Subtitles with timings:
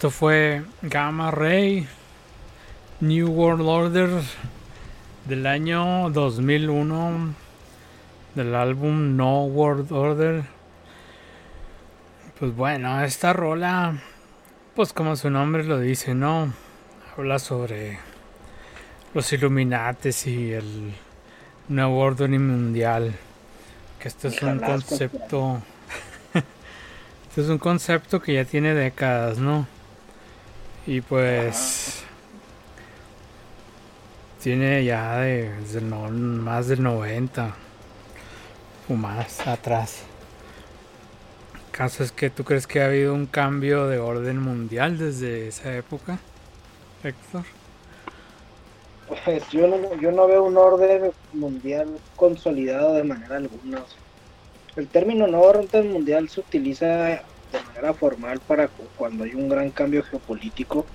[0.00, 1.86] Esto fue Gamma Ray
[3.00, 4.08] New World Order
[5.26, 7.34] del año 2001
[8.34, 10.44] del álbum No World Order.
[12.38, 14.00] Pues bueno, esta rola,
[14.74, 16.50] pues como su nombre lo dice, ¿no?
[17.14, 17.98] Habla sobre
[19.12, 20.94] los Illuminates y el
[21.68, 23.12] nuevo orden mundial.
[23.98, 25.60] Que esto es un concepto.
[27.28, 29.66] este es un concepto que ya tiene décadas, ¿no?
[30.90, 32.02] Y pues.
[34.42, 35.48] Tiene ya de,
[36.20, 37.54] más del 90
[38.88, 40.02] o más atrás.
[41.70, 45.76] Caso es que tú crees que ha habido un cambio de orden mundial desde esa
[45.76, 46.18] época,
[47.04, 47.44] Héctor.
[49.24, 53.84] Pues yo no, yo no veo un orden mundial consolidado de manera alguna.
[54.74, 57.22] El término no orden mundial se utiliza
[57.52, 60.86] de manera formal para cuando hay un gran cambio geopolítico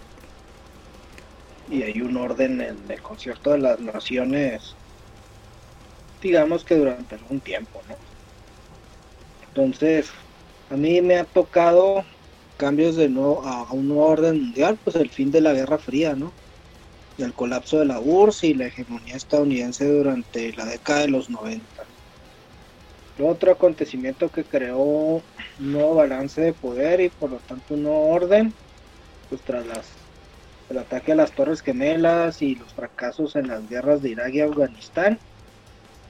[1.70, 4.76] y hay un orden en el concierto de las naciones,
[6.22, 7.96] digamos que durante algún tiempo, ¿no?
[9.48, 10.10] Entonces,
[10.70, 12.04] a mí me ha tocado
[12.58, 16.16] cambios de no a un nuevo orden mundial, pues el fin de la Guerra Fría,
[16.16, 16.32] ¿no?
[17.18, 21.75] del colapso de la URSS y la hegemonía estadounidense durante la década de los 90.
[23.18, 25.24] Otro acontecimiento que creó un
[25.58, 28.54] nuevo balance de poder y por lo tanto un nuevo orden,
[29.30, 29.66] pues tras
[30.70, 34.42] el ataque a las Torres Gemelas y los fracasos en las guerras de Irak y
[34.42, 35.20] Afganistán,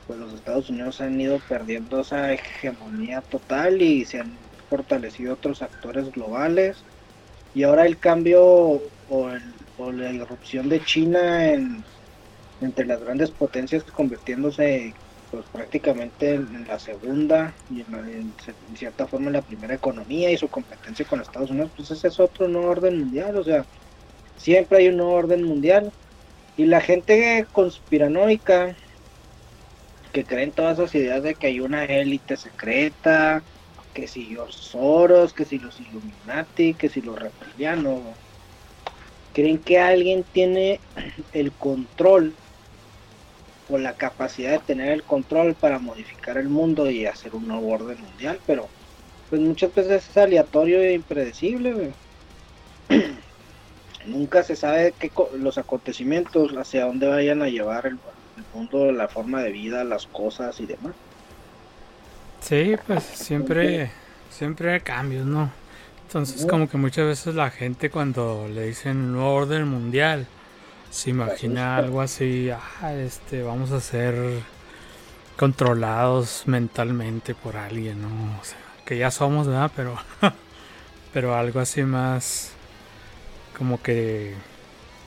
[0.07, 4.37] pues los Estados Unidos han ido perdiendo esa hegemonía total y se han
[4.69, 6.83] fortalecido otros actores globales.
[7.53, 11.83] Y ahora el cambio o la irrupción de China en,
[12.61, 14.93] entre las grandes potencias convirtiéndose
[15.35, 18.33] pues prácticamente en, la segunda y en,
[18.73, 22.21] cierta forma en la primera economía y su competencia con Estados Unidos, pues ese es
[22.21, 23.65] otro nuevo orden mundial, o sea,
[24.37, 25.91] siempre hay un nuevo orden mundial.
[26.55, 28.77] Y la gente conspiranoica
[30.13, 33.43] que cree en todas esas ideas de que hay una élite secreta,
[33.93, 37.99] que si los Soros, que si los Illuminati, que si los reptilianos,
[39.33, 40.79] creen que alguien tiene
[41.33, 42.33] el control
[43.69, 47.69] o la capacidad de tener el control para modificar el mundo y hacer un nuevo
[47.69, 48.67] orden mundial, pero
[49.29, 51.91] pues muchas veces es aleatorio e impredecible.
[54.05, 57.97] Nunca se sabe qué los acontecimientos hacia dónde vayan a llevar el,
[58.37, 60.93] el mundo, la forma de vida, las cosas y demás.
[62.41, 63.91] Sí, pues siempre,
[64.29, 65.49] siempre hay cambios, ¿no?
[66.03, 70.27] Entonces como que muchas veces la gente cuando le dicen nuevo orden mundial
[70.89, 74.15] se imagina algo así, ah, este, vamos a ser
[75.37, 78.39] controlados mentalmente por alguien, ¿no?
[78.39, 79.71] O sea, que ya somos, ¿verdad?
[79.75, 79.97] Pero,
[81.13, 82.51] pero algo así más
[83.57, 84.33] como que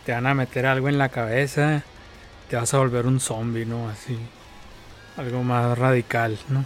[0.04, 1.82] te van a meter algo en la cabeza,
[2.48, 3.88] te vas a volver un zombie, ¿no?
[3.88, 4.18] Así,
[5.16, 6.64] algo más radical, ¿no?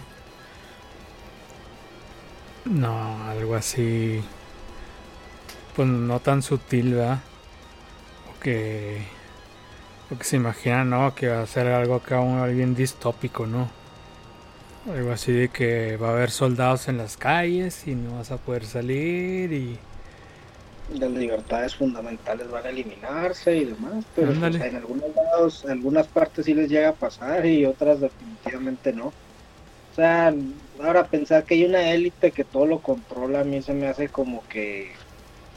[2.65, 4.23] No, algo así.
[5.75, 7.19] Pues no tan sutil, ¿verdad?
[8.43, 8.97] Que.
[10.11, 11.15] O que se imagina, ¿no?
[11.15, 13.69] Que va a ser algo acá alguien distópico, ¿no?
[14.91, 18.37] Algo así de que va a haber soldados en las calles y no vas a
[18.37, 19.79] poder salir y.
[20.93, 26.07] Las libertades fundamentales van a eliminarse y demás, pero pues, en algunos lados, en algunas
[26.07, 29.07] partes sí les llega a pasar y otras definitivamente no.
[29.07, 30.33] O sea,
[30.83, 34.09] ahora pensar que hay una élite que todo lo controla, a mí se me hace
[34.09, 34.91] como que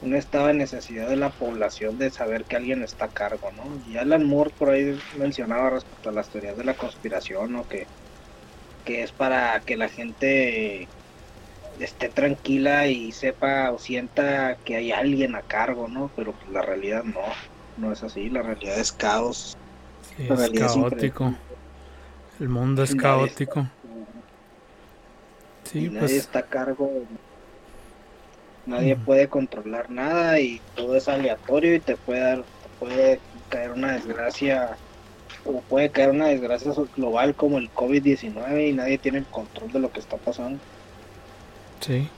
[0.02, 3.64] un estado de necesidad de la población de saber que alguien está a cargo, ¿no?
[3.90, 7.68] Y Alan Moore por ahí mencionaba respecto a las teorías de la conspiración, ¿no?
[7.68, 7.86] Que,
[8.84, 10.86] que es para que la gente
[11.80, 16.10] esté tranquila y sepa o sienta que hay alguien a cargo, ¿no?
[16.14, 17.20] Pero pues, la realidad no,
[17.78, 19.56] no es así, la realidad es caos.
[20.18, 21.34] es caótico.
[22.38, 23.66] El mundo es caótico
[25.74, 26.12] nadie pues.
[26.12, 26.90] está a cargo,
[28.66, 32.44] nadie puede controlar nada y todo es aleatorio y te puede dar,
[32.78, 34.76] puede caer una desgracia
[35.44, 39.78] o puede caer una desgracia global como el COVID-19 y nadie tiene el control de
[39.78, 40.58] lo que está pasando.
[41.80, 42.08] Sí,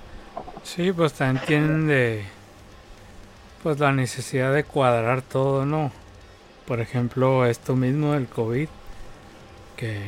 [0.62, 2.24] sí, pues también tienen de,
[3.62, 5.92] pues la necesidad de cuadrar todo, ¿no?
[6.66, 8.68] Por ejemplo, esto mismo del COVID,
[9.76, 10.00] que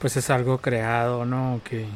[0.00, 1.60] pues es algo creado, ¿no?
[1.64, 1.86] Que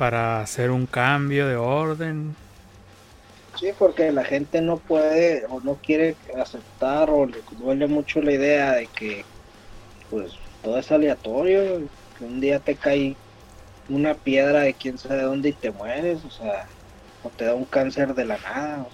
[0.00, 2.34] para hacer un cambio de orden.
[3.58, 8.32] Sí, porque la gente no puede o no quiere aceptar o le duele mucho la
[8.32, 9.26] idea de que
[10.08, 10.32] pues
[10.62, 11.82] todo es aleatorio,
[12.18, 13.14] que un día te cae
[13.90, 16.66] una piedra de quién sabe dónde y te mueres, o sea,
[17.22, 18.86] o te da un cáncer de la nada,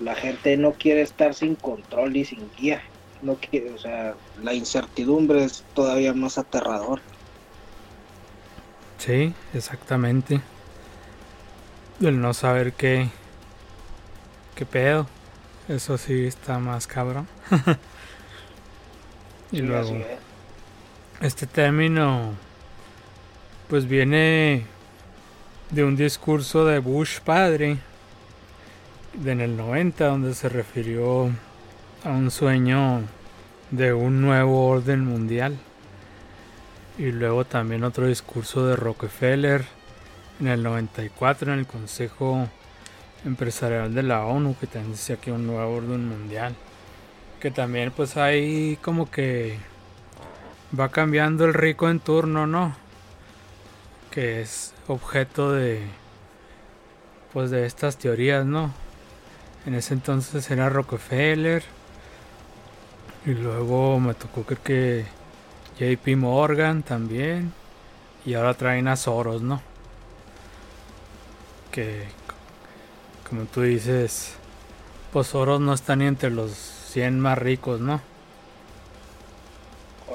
[0.00, 2.80] la gente no quiere estar sin control y sin guía.
[3.20, 7.02] No quiere, o sea, la incertidumbre es todavía más aterrador.
[9.04, 10.40] Sí, exactamente.
[12.00, 13.10] El no saber qué,
[14.54, 15.06] qué pedo.
[15.68, 17.28] Eso sí está más cabrón.
[19.52, 19.94] y luego,
[21.20, 22.32] este término,
[23.68, 24.64] pues viene
[25.68, 27.76] de un discurso de Bush padre
[29.22, 31.30] en el 90 donde se refirió
[32.04, 33.02] a un sueño
[33.70, 35.58] de un nuevo orden mundial.
[36.96, 39.64] Y luego también otro discurso de Rockefeller
[40.40, 42.48] en el 94 en el Consejo
[43.24, 46.54] Empresarial de la ONU que también decía que un nuevo orden mundial.
[47.40, 49.58] Que también pues ahí como que
[50.78, 52.76] va cambiando el rico en turno, ¿no?
[54.10, 55.82] Que es objeto de
[57.32, 58.72] pues de estas teorías, ¿no?
[59.66, 61.64] En ese entonces era Rockefeller.
[63.26, 65.06] Y luego me tocó que
[65.78, 67.52] JP Morgan también.
[68.24, 69.60] Y ahora traen a Soros, ¿no?
[71.70, 72.04] Que,
[73.28, 74.34] como tú dices,
[75.12, 78.00] pues Soros no está ni entre los 100 más ricos, ¿no?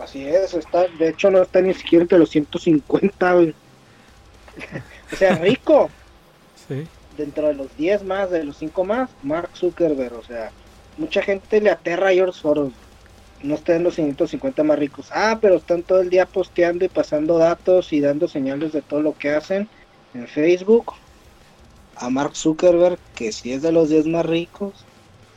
[0.02, 5.90] Así es, está, de hecho no está ni siquiera entre los 150, o sea, rico.
[6.68, 6.88] sí
[7.20, 10.52] dentro de los 10 más, de los 5 más, Mark Zuckerberg, o sea,
[10.98, 12.72] mucha gente le aterra a George Soros.
[13.42, 15.10] No está en los 150 más ricos.
[15.14, 19.02] Ah, pero están todo el día posteando y pasando datos y dando señales de todo
[19.02, 19.70] lo que hacen
[20.14, 20.94] en Facebook.
[21.96, 24.74] A Mark Zuckerberg, que sí es de los 10 más ricos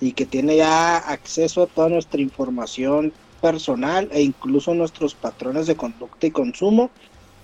[0.00, 5.76] y que tiene ya acceso a toda nuestra información personal e incluso nuestros patrones de
[5.76, 6.90] conducta y consumo.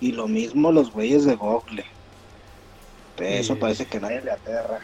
[0.01, 1.85] Y lo mismo los güeyes de Google.
[3.19, 4.81] Eso parece que nadie le aterra.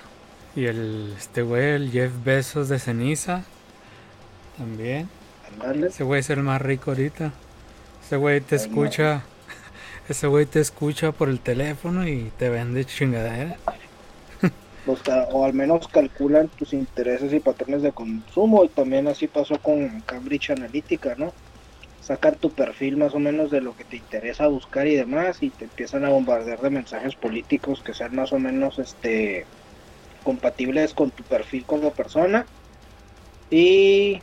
[0.56, 3.44] Y el, este güey, el Jeff Bezos de ceniza,
[4.56, 5.08] también.
[5.86, 7.32] Ese güey es el más rico ahorita.
[8.04, 9.22] Ese güey te escucha,
[10.08, 13.56] ese güey te escucha por el teléfono y te vende chingadera.
[15.32, 20.00] o al menos calculan tus intereses y patrones de consumo y también así pasó con
[20.02, 21.32] Cambridge Analytica, ¿no?
[22.04, 25.48] sacan tu perfil más o menos de lo que te interesa buscar y demás y
[25.48, 29.46] te empiezan a bombardear de mensajes políticos que sean más o menos este
[30.22, 32.44] compatibles con tu perfil como persona
[33.50, 34.20] y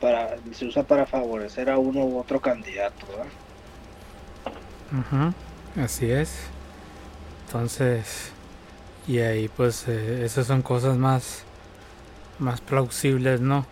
[0.00, 3.06] para se usa para favorecer a uno u otro candidato
[5.80, 6.32] así es
[7.46, 8.32] entonces
[9.06, 11.44] y ahí pues eh, esas son cosas más
[12.38, 13.66] más plausibles no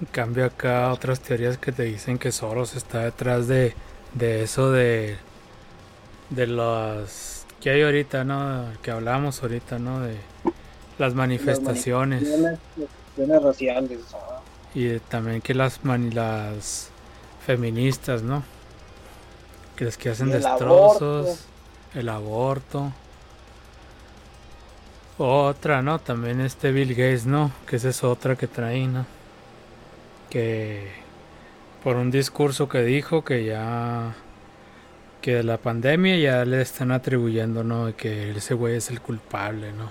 [0.00, 3.74] en cambio acá otras teorías que te dicen que Soros está detrás de,
[4.14, 5.16] de eso de
[6.30, 8.66] de los que hay ahorita, ¿no?
[8.82, 10.00] Que hablábamos ahorita, ¿no?
[10.00, 10.16] De
[10.98, 12.22] las manifestaciones.
[13.16, 13.98] Las raciales.
[14.76, 16.90] Y también que las las
[17.44, 18.44] feministas, ¿no?
[19.74, 21.46] Que las que hacen destrozos,
[21.94, 22.92] el aborto.
[25.18, 25.98] Otra, ¿no?
[25.98, 27.50] También este Bill Gates, ¿no?
[27.66, 29.16] Que esa es otra que trae, ¿no?
[30.30, 30.90] que
[31.82, 34.14] por un discurso que dijo que ya
[35.22, 37.96] que la pandemia ya le están atribuyendo, ¿no?
[37.96, 39.90] Que ese güey es el culpable, ¿no?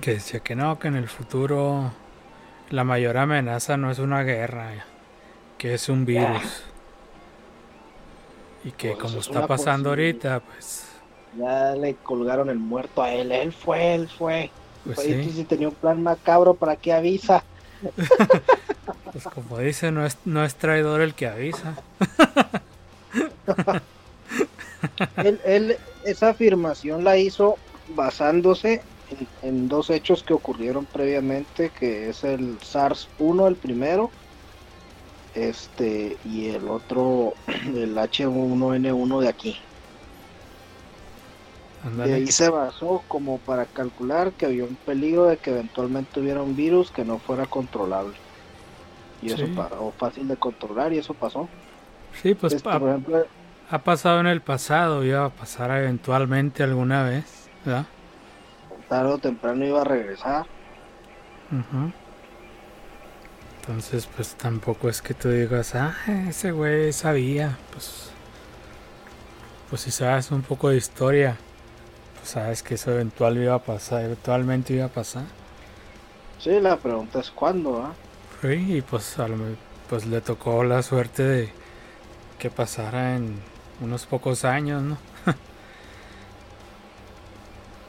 [0.00, 1.92] Que decía que no, que en el futuro
[2.74, 4.84] la mayor amenaza no es una guerra,
[5.58, 6.64] que es un virus.
[8.64, 10.88] Y que pues como está pasando ahorita, pues...
[11.38, 14.50] Ya le colgaron el muerto a él, él fue, él fue.
[14.84, 15.30] Pues sí.
[15.30, 17.44] si tenía un plan macabro, ¿para qué avisa?
[19.12, 21.74] pues como dice, no es, no es traidor el que avisa.
[25.44, 27.56] él, esa afirmación la hizo
[27.94, 28.82] basándose
[29.42, 34.10] en, dos hechos que ocurrieron previamente, que es el SARS-1 el primero,
[35.34, 39.56] este y el otro el H1N1 de aquí.
[41.96, 46.40] De ahí se basó como para calcular que había un peligro de que eventualmente hubiera
[46.40, 48.14] un virus que no fuera controlable.
[49.20, 49.44] Y eso
[49.78, 51.46] o fácil de controlar y eso pasó.
[52.22, 52.68] Sí, pues este,
[53.70, 57.86] ha, pasado en el pasado, iba a pasar eventualmente alguna vez, ¿verdad?
[58.88, 60.46] Tarde o temprano iba a regresar.
[63.60, 65.94] Entonces, pues tampoco es que tú digas, ah,
[66.28, 68.10] ese güey sabía, pues,
[69.70, 71.36] pues si sabes un poco de historia,
[72.22, 75.24] sabes que eso eventual iba a pasar, eventualmente iba a pasar.
[76.38, 77.94] Sí, la pregunta es cuándo, ¿ah?
[78.42, 79.16] Sí, y pues,
[79.88, 81.48] pues le tocó la suerte de
[82.38, 83.38] que pasara en
[83.80, 84.98] unos pocos años, ¿no?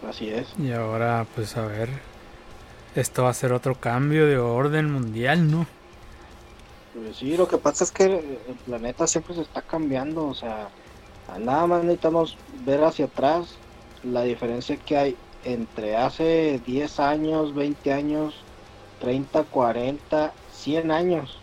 [0.07, 0.47] Así es.
[0.59, 1.89] Y ahora, pues a ver,
[2.95, 5.65] esto va a ser otro cambio de orden mundial, ¿no?
[6.93, 10.69] Pues sí, lo que pasa es que el planeta siempre se está cambiando, o sea,
[11.39, 13.57] nada más necesitamos ver hacia atrás
[14.03, 18.35] la diferencia que hay entre hace 10 años, 20 años,
[19.01, 21.37] 30, 40, 100 años.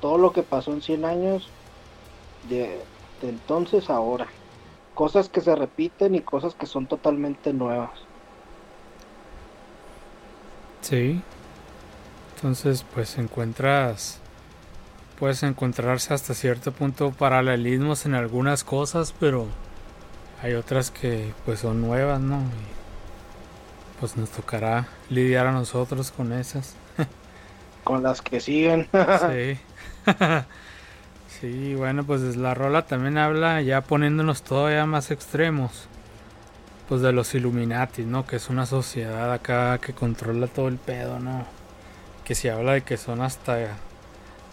[0.00, 1.48] Todo lo que pasó en 100 años
[2.48, 2.80] de,
[3.22, 4.26] de entonces a ahora.
[4.94, 7.90] Cosas que se repiten y cosas que son totalmente nuevas.
[10.82, 11.22] Sí.
[12.36, 14.20] Entonces, pues encuentras
[15.18, 19.46] puedes encontrarse hasta cierto punto paralelismos en algunas cosas, pero
[20.42, 22.38] hay otras que pues son nuevas, ¿no?
[22.40, 26.74] Y pues nos tocará lidiar a nosotros con esas.
[27.84, 28.88] con las que siguen.
[29.30, 29.58] sí.
[31.44, 35.88] sí, bueno, pues la rola también habla ya poniéndonos todavía más extremos.
[36.88, 38.26] Pues de los Illuminati, ¿no?
[38.26, 41.46] Que es una sociedad acá que controla todo el pedo, ¿no?
[42.24, 43.76] Que se habla de que son hasta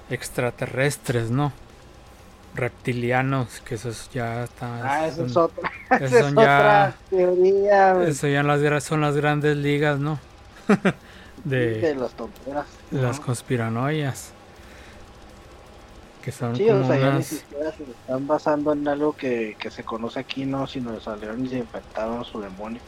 [0.10, 1.52] extraterrestres, ¿no?
[2.56, 4.80] Reptilianos, que eso ya está.
[4.84, 5.72] Ah, eso es otra.
[6.00, 8.02] Eso es otra teoría.
[8.04, 10.20] Eso ya las, son las grandes ligas, ¿no?
[11.44, 12.66] de, de las tonteras.
[12.90, 14.34] De las conspiranoias.
[16.22, 19.56] Que son sí, como o sea, ya ni siquiera se están basando en algo que,
[19.60, 22.80] que se conoce aquí, no, sino salieron y se infectaron su demonio.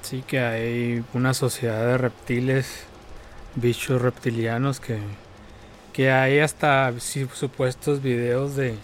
[0.00, 2.84] Sí, que hay una sociedad de reptiles,
[3.54, 4.98] bichos reptilianos que
[5.92, 8.76] que hay hasta supuestos videos de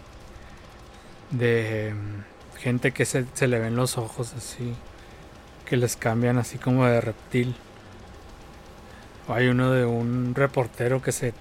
[1.30, 2.24] de em,
[2.58, 4.74] gente que se, se, le ven los ojos así
[5.66, 7.54] que les cambian así como de reptil
[9.26, 11.34] o hay uno de un reportero que se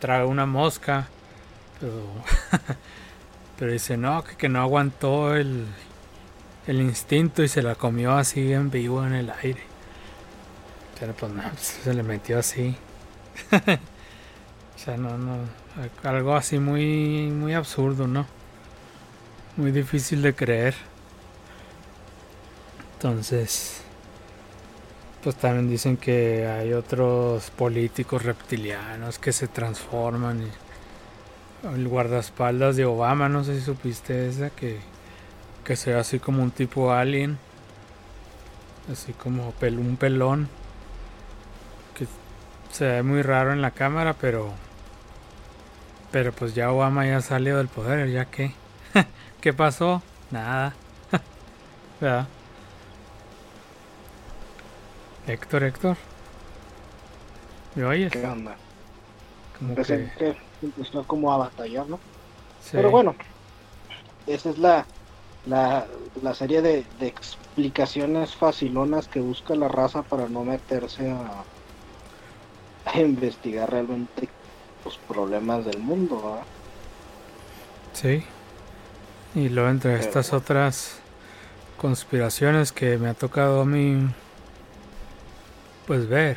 [0.00, 1.08] traga una mosca
[1.80, 2.02] pero
[3.58, 5.66] pero dice no que, que no aguantó el
[6.66, 9.62] el instinto y se la comió así en vivo en el aire
[10.98, 12.76] pero pues no, pues, se le metió así
[14.74, 15.38] O sea, no, no,
[16.02, 18.26] algo así muy, muy absurdo, ¿no?
[19.56, 20.74] Muy difícil de creer.
[22.94, 23.82] Entonces,
[25.22, 30.42] pues también dicen que hay otros políticos reptilianos que se transforman.
[30.42, 30.50] Y
[31.74, 34.80] el guardaespaldas de Obama, no sé si supiste esa, que,
[35.64, 37.38] que sea así como un tipo alien,
[38.92, 40.48] así como un pelón,
[41.94, 42.06] que
[42.70, 44.52] se ve muy raro en la cámara, pero
[46.14, 48.52] pero pues ya Obama ya salió del poder, ya que.
[49.40, 50.00] ¿Qué pasó?
[50.30, 50.72] Nada.
[52.00, 52.28] ¿Verdad?
[55.26, 55.96] Héctor, Héctor.
[57.74, 58.12] ¿Me oyes?
[58.12, 58.54] ¿Qué onda?
[59.58, 60.36] Como que...
[60.64, 61.98] empezó como a batallar, ¿no?
[62.60, 62.70] Sí.
[62.72, 63.14] Pero bueno,
[64.26, 64.86] esa es la,
[65.46, 65.86] la,
[66.22, 71.44] la serie de, de, explicaciones facilonas que busca la raza para no meterse a,
[72.86, 74.28] a investigar realmente
[74.84, 76.16] los problemas del mundo.
[76.16, 76.44] ¿verdad?
[77.92, 78.24] Sí.
[79.34, 80.98] Y luego entre estas otras
[81.76, 84.08] conspiraciones que me ha tocado a mí
[85.86, 86.36] pues ver.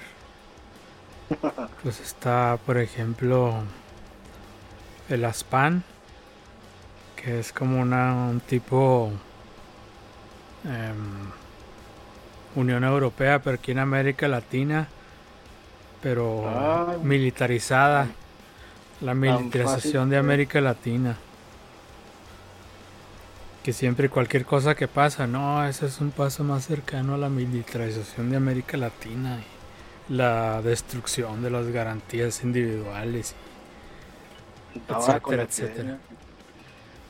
[1.84, 3.54] Pues está, por ejemplo,
[5.10, 5.84] el ASPAN,
[7.16, 9.12] que es como una, un tipo
[10.66, 10.94] eh,
[12.56, 14.88] Unión Europea, pero aquí en América Latina,
[16.02, 16.96] pero ah.
[17.02, 18.08] militarizada.
[19.02, 21.18] La militarización de América Latina.
[23.64, 27.30] Que siempre cualquier cosa que pasa, no, ese es un paso más cercano a la
[27.30, 29.40] militarización de América Latina
[30.10, 33.36] y la destrucción de las garantías individuales,
[34.88, 35.98] etcétera, etcétera.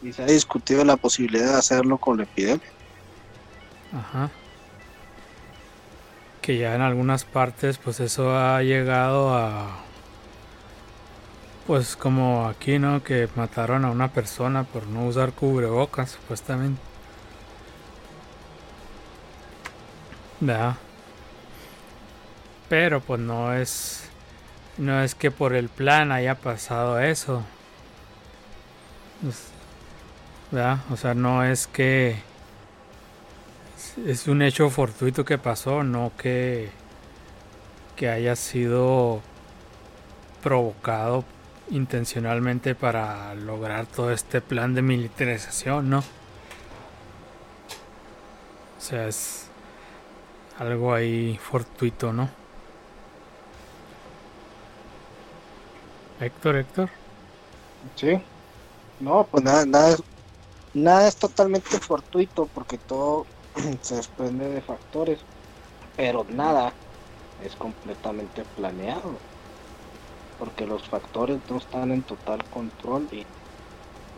[0.03, 2.67] Y se ha discutido la posibilidad de hacerlo con la epidemia.
[3.93, 4.29] Ajá.
[6.41, 9.83] Que ya en algunas partes, pues eso ha llegado a
[11.67, 13.03] pues como aquí, ¿no?
[13.03, 16.79] Que mataron a una persona por no usar cubrebocas, supuestamente.
[20.39, 20.75] ¿Verdad?
[22.69, 24.03] Pero pues no es...
[24.77, 27.43] No es que por el plan haya pasado eso.
[30.51, 30.79] ¿Verdad?
[30.91, 32.17] O sea, no es que...
[34.05, 36.69] Es un hecho fortuito que pasó, no que...
[37.95, 39.21] Que haya sido
[40.43, 41.25] provocado
[41.69, 46.00] intencionalmente para lograr todo este plan de militarización, ¿no?
[46.00, 46.03] O
[48.79, 49.47] sea, es
[50.59, 52.29] algo ahí fortuito, ¿no?
[56.19, 56.89] Héctor, Héctor.
[57.95, 58.21] Sí.
[59.00, 59.96] No, pues nada, nada,
[60.74, 63.25] nada es totalmente fortuito porque todo
[63.82, 65.20] se desprende de factores,
[65.96, 66.74] pero nada
[67.44, 69.13] es completamente planeado,
[70.39, 73.25] porque los factores no están en total control y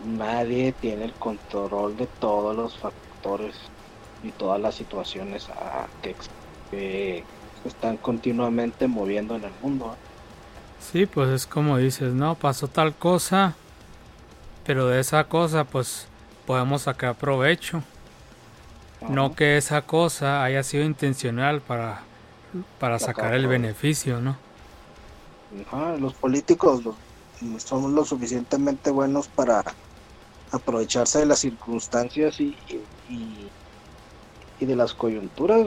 [0.05, 3.55] nadie tiene el control de todos los factores
[4.24, 5.48] y todas las situaciones
[6.01, 6.15] que,
[6.71, 9.93] se están continuamente moviendo en el mundo.
[10.79, 12.36] Sí, pues es como dices, ¿no?
[12.36, 13.55] Pasó tal cosa,
[14.69, 16.05] pero de esa cosa pues
[16.45, 17.81] podemos sacar provecho.
[19.09, 22.03] No que esa cosa haya sido intencional para,
[22.77, 24.38] para sacar el beneficio, ¿no?
[25.97, 26.83] los políticos
[27.57, 29.63] son lo suficientemente buenos para
[30.51, 32.55] aprovecharse de las circunstancias y,
[33.09, 33.49] y,
[34.63, 35.65] de las coyunturas,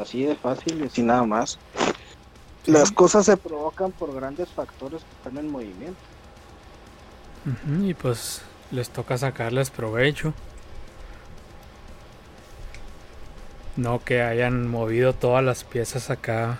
[0.00, 1.58] Así de fácil y así nada más.
[2.64, 6.07] Las cosas se provocan por grandes factores que están en movimiento.
[7.82, 10.34] Y pues les toca sacarles provecho.
[13.76, 16.58] No que hayan movido todas las piezas acá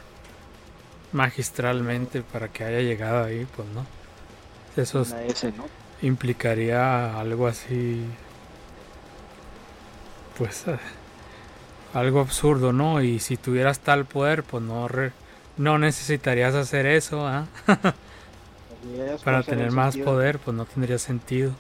[1.13, 3.85] magistralmente para que haya llegado ahí, pues no.
[4.81, 5.05] Eso
[6.03, 8.05] implicaría algo así,
[10.37, 10.79] pues eh,
[11.95, 13.03] algo absurdo, ¿no?
[13.03, 14.87] Y si tuvieras tal poder, pues no,
[15.57, 17.47] no necesitarías hacer eso, ¿ah?
[19.25, 21.53] Para tener más poder, pues no tendría sentido.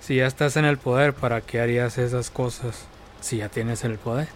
[0.00, 2.86] Si ya estás en el poder, ¿para qué harías esas cosas?
[3.20, 4.28] Si ya tienes el poder,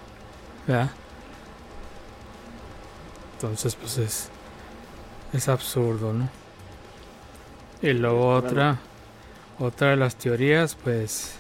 [0.67, 0.91] ¿verdad?
[3.35, 4.29] Entonces, pues es,
[5.33, 6.29] es absurdo, ¿no?
[7.83, 8.79] Y luego otra,
[9.59, 11.35] otra de las teorías, pues,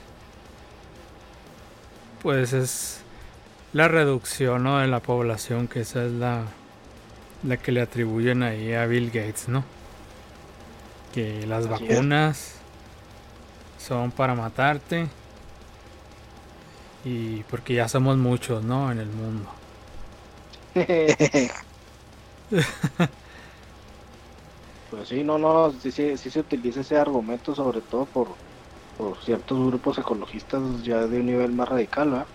[2.22, 3.00] pues es
[3.72, 4.78] la reducción ¿no?
[4.78, 6.44] de la población, que esa es la,
[7.42, 9.64] la que le atribuyen ahí a Bill Gates, ¿no?
[11.16, 12.56] Que las vacunas
[13.78, 15.08] son para matarte
[17.06, 18.92] y porque ya somos muchos, ¿no?
[18.92, 19.48] En el mundo.
[24.90, 28.28] pues sí, no, no, sí, sí, sí, se utiliza ese argumento sobre todo por,
[28.98, 32.26] por ciertos grupos ecologistas ya de un nivel más radical, ¿verdad?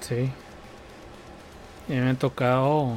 [0.00, 0.30] Sí.
[1.86, 2.94] Y me ha tocado,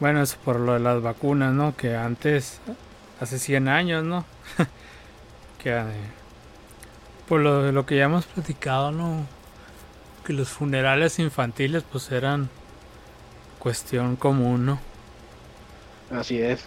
[0.00, 1.76] bueno, es por lo de las vacunas, ¿no?
[1.76, 2.62] Que antes,
[3.20, 4.24] hace 100 años, ¿no?
[5.62, 5.84] que eh,
[7.28, 9.26] por lo de lo que ya hemos platicado, ¿no?
[10.24, 12.48] Que los funerales infantiles pues eran
[13.58, 14.80] cuestión común, ¿no?
[16.10, 16.64] Así es.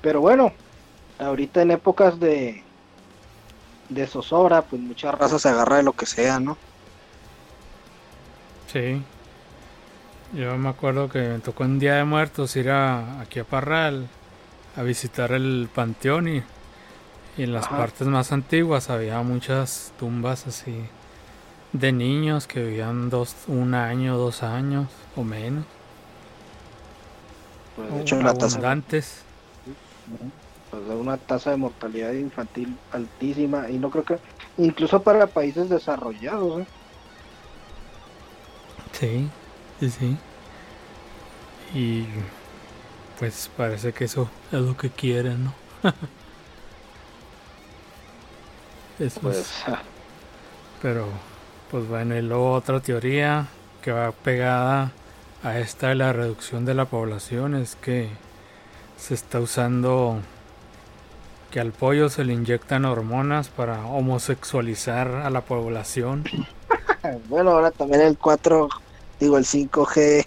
[0.00, 0.52] Pero bueno,
[1.18, 2.62] ahorita en épocas de
[3.88, 6.56] de zozobra, pues mucha raza se agarra de lo que sea, ¿no?
[8.70, 9.02] Sí.
[10.34, 14.08] Yo me acuerdo que me tocó un día de muertos ir a, aquí a Parral
[14.78, 16.42] a visitar el panteón y,
[17.36, 20.84] en las partes más antiguas había muchas tumbas así
[21.72, 24.86] de niños que vivían dos, un año, dos años
[25.16, 25.64] o menos.
[27.76, 29.22] Pues de hecho, la abundantes.
[30.70, 34.18] pues una tasa de mortalidad infantil altísima y no creo que
[34.56, 36.62] incluso para países desarrollados.
[36.62, 36.66] ¿eh?
[38.92, 39.28] Sí,
[39.78, 40.16] sí, sí.
[41.74, 42.06] Y
[43.18, 45.54] pues parece que eso es lo que quieren, ¿no?
[48.98, 49.64] eso pues,
[50.80, 51.06] Pero,
[51.70, 53.48] pues bueno, y luego otra teoría
[53.82, 54.92] que va pegada
[55.42, 58.08] a esta de la reducción de la población es que
[58.96, 60.20] se está usando
[61.50, 66.24] que al pollo se le inyectan hormonas para homosexualizar a la población.
[67.28, 68.68] bueno, ahora también el 4,
[69.18, 70.26] digo el 5G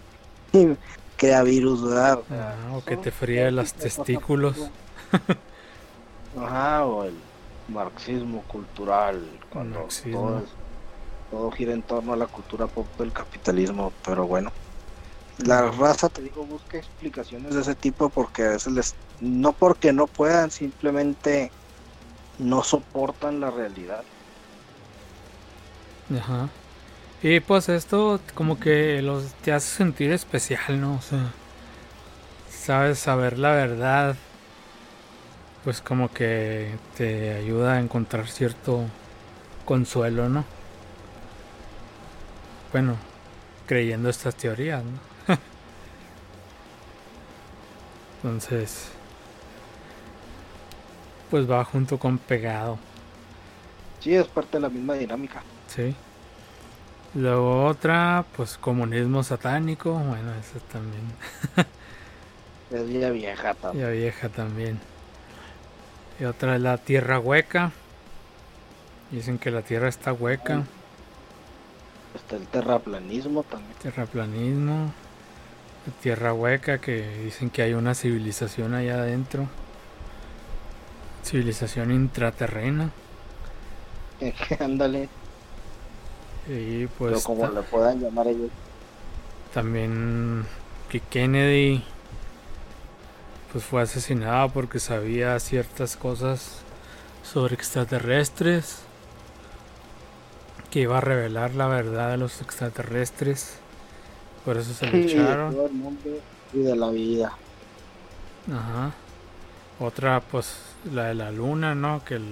[1.22, 2.20] crea virus, ¿verdad?
[2.32, 4.58] Ah, o que te fríe los testículos.
[6.36, 7.22] Ajá, o el
[7.68, 10.44] marxismo cultural, cuando Todo,
[11.30, 14.52] todo gira en torno a la cultura pop del capitalismo, pero bueno
[15.38, 19.94] la raza, te digo, busca explicaciones de ese tipo porque a veces les, no porque
[19.94, 21.52] no puedan, simplemente
[22.38, 24.06] no soportan la realidad.
[26.10, 26.50] Ajá.
[27.24, 30.96] Y pues esto como que los te hace sentir especial, ¿no?
[30.96, 31.32] O sea,
[32.50, 34.16] sabes saber la verdad,
[35.64, 38.86] pues como que te ayuda a encontrar cierto
[39.66, 40.46] consuelo, ¿no?
[42.72, 42.96] Bueno,
[43.68, 45.00] creyendo estas teorías, ¿no?
[48.24, 48.88] Entonces,
[51.30, 52.80] pues va junto con pegado.
[54.00, 55.44] Sí, es parte de la misma dinámica.
[55.68, 55.96] Sí.
[57.14, 61.04] Luego otra, pues comunismo satánico, bueno, esa también.
[62.72, 63.86] es ya vieja también.
[63.86, 64.80] Ya vieja también.
[66.20, 67.72] Y otra es la tierra hueca.
[69.12, 70.64] Dicen que la tierra está hueca.
[72.16, 73.74] Está el terraplanismo también.
[73.82, 74.94] Terraplanismo.
[76.02, 79.48] Tierra hueca que dicen que hay una civilización allá adentro.
[81.26, 82.92] Civilización intraterrena.
[84.62, 85.10] Ándale.
[86.48, 87.24] Y pues.
[87.24, 88.50] como le puedan llamar ellos.
[89.54, 90.46] También
[90.90, 91.84] que Kennedy
[93.52, 96.60] pues fue asesinado porque sabía ciertas cosas
[97.24, 98.80] sobre extraterrestres
[100.70, 103.58] que iba a revelar la verdad de los extraterrestres
[104.46, 105.56] por eso se le echaron
[106.54, 107.34] y de la vida
[108.48, 108.92] ajá
[109.80, 110.58] otra pues
[110.92, 112.28] la de la luna no que el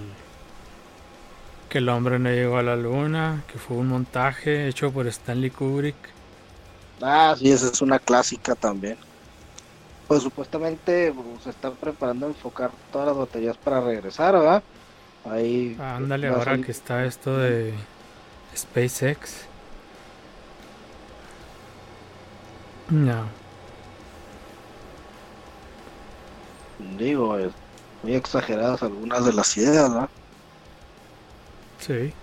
[1.69, 5.51] que el hombre no llegó a la luna que fue un montaje hecho por Stanley
[5.51, 5.95] Kubrick
[7.01, 8.97] ah sí esa es una clásica también
[10.09, 14.63] pues supuestamente pues, se está preparando a enfocar todas las baterías para regresar, ¿verdad?
[15.23, 15.77] Ahí.
[15.79, 17.75] Ándale, ahora que está esto de
[18.57, 19.45] SpaceX.
[22.89, 23.25] No.
[26.97, 27.51] Digo, es
[28.01, 30.09] muy exageradas algunas de las ideas, ¿no?
[31.79, 32.13] Sí.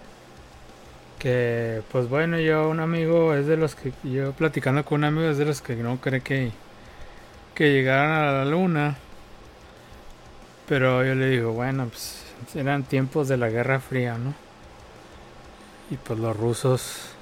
[1.18, 3.92] Que, pues bueno, yo, un amigo, es de los que.
[4.04, 6.52] Yo platicando con un amigo, es de los que no cree que
[7.56, 8.96] que llegaran a la luna.
[10.68, 12.22] Pero yo le digo, bueno, pues
[12.54, 14.34] eran tiempos de la Guerra Fría, ¿no?
[15.90, 17.12] Y pues los rusos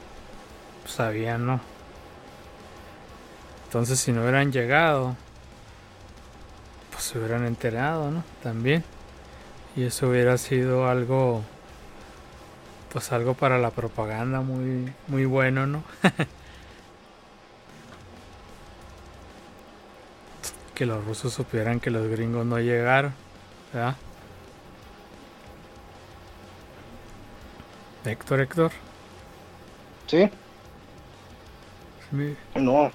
[0.87, 1.61] sabían, ¿no?
[3.66, 5.14] Entonces si no hubieran llegado,
[6.90, 8.25] pues se hubieran enterado, ¿no?
[8.42, 8.83] También.
[9.77, 11.42] Y eso hubiera sido algo,
[12.94, 15.83] pues algo para la propaganda muy, muy bueno, ¿no?
[20.76, 23.12] que los rusos supieran que los gringos no llegaron,
[23.72, 23.96] ¿verdad?
[28.04, 28.70] Héctor, Héctor.
[30.07, 30.30] ¿Sí?
[32.54, 32.92] No.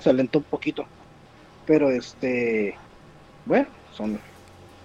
[0.00, 0.86] Se alentó un poquito.
[1.66, 2.76] Pero este.
[3.46, 4.20] Bueno, son,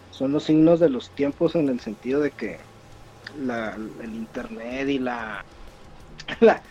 [0.10, 2.70] son los signos de los tiempos en el sentido de que
[3.39, 5.44] la, el internet y la,
[6.39, 6.62] la,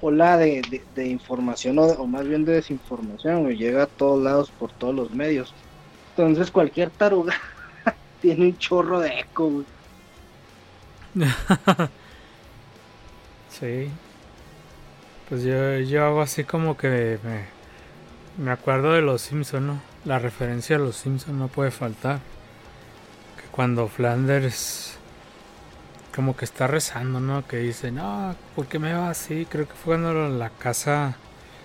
[0.00, 5.10] ola de, información o, más bien de desinformación, llega a todos lados por todos los
[5.12, 5.54] medios.
[6.16, 7.34] Entonces cualquier taruga
[8.20, 9.64] tiene un chorro de eco,
[13.48, 13.90] sí.
[15.28, 17.46] Pues yo, yo hago así como que me,
[18.44, 19.80] me acuerdo de los Simpsons, ¿no?
[20.04, 22.20] La referencia a los Simpsons no puede faltar.
[23.36, 24.99] Que cuando Flanders
[26.14, 27.46] como que está rezando, ¿no?
[27.46, 29.46] Que dice, no, ¿por qué me va así?
[29.48, 31.16] Creo que fue cuando la casa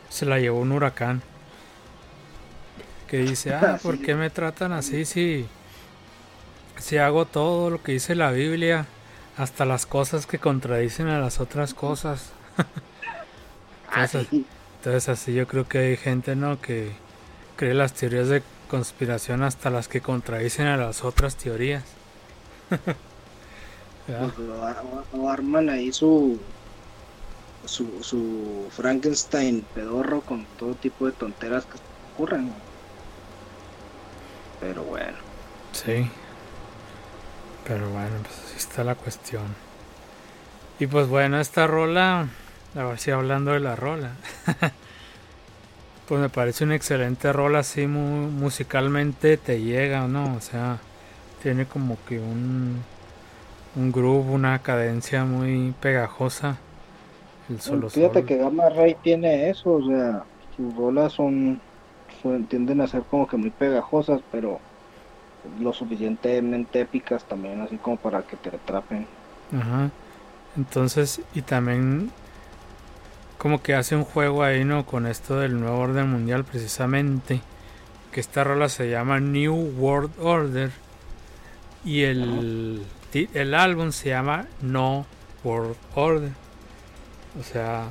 [0.10, 1.22] se la llevó un huracán.
[3.08, 5.46] Que dice, ah, ¿por qué me tratan así si,
[6.78, 8.86] si hago todo lo que dice la Biblia?
[9.38, 12.32] Hasta las cosas que contradicen a las otras cosas.
[13.96, 14.28] entonces,
[14.78, 16.62] entonces así yo creo que hay gente, ¿no?
[16.62, 16.92] Que
[17.58, 21.84] cree las teorías de conspiración hasta las que contradicen a las otras teorías.
[25.14, 26.40] o, arman ahí su,
[27.66, 31.78] su, Frankenstein pedorro con todo tipo de tonteras que
[32.14, 32.52] ocurren.
[34.60, 35.18] Pero bueno.
[35.72, 36.10] Sí.
[37.68, 39.44] Pero bueno, pues así está la cuestión.
[40.80, 42.28] Y pues bueno, esta rola,
[42.76, 44.12] a ver si hablando de la rola.
[46.08, 50.36] pues me parece una excelente rola así musicalmente te llega, ¿no?
[50.36, 50.78] O sea,
[51.42, 52.84] tiene como que un
[53.76, 56.58] un groove, una cadencia muy pegajosa.
[57.50, 60.24] El solo Fíjate que Gamma Ray tiene eso, o sea,
[60.56, 61.60] sus rolas son,
[62.48, 64.60] tienden a ser como que muy pegajosas, pero
[65.60, 69.06] lo suficientemente épicas también, así como para que te atrapen.
[69.56, 69.92] Ajá.
[70.58, 72.12] Entonces, y también
[73.38, 74.86] como que hace un juego ahí, ¿no?
[74.86, 77.42] Con esto del nuevo orden mundial precisamente.
[78.12, 80.72] Que esta rola se llama New World Order.
[81.84, 82.82] Y el,
[83.14, 85.06] el álbum se llama No
[85.44, 86.32] World Order.
[87.40, 87.88] O sea,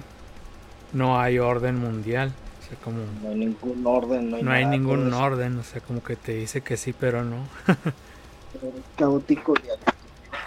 [0.93, 2.33] no hay orden mundial.
[2.61, 4.31] O sea, como, no hay ningún orden.
[4.31, 5.59] No hay, ningún orden.
[5.59, 7.47] O sea, como que te dice que sí, pero no.
[8.97, 9.55] caótico.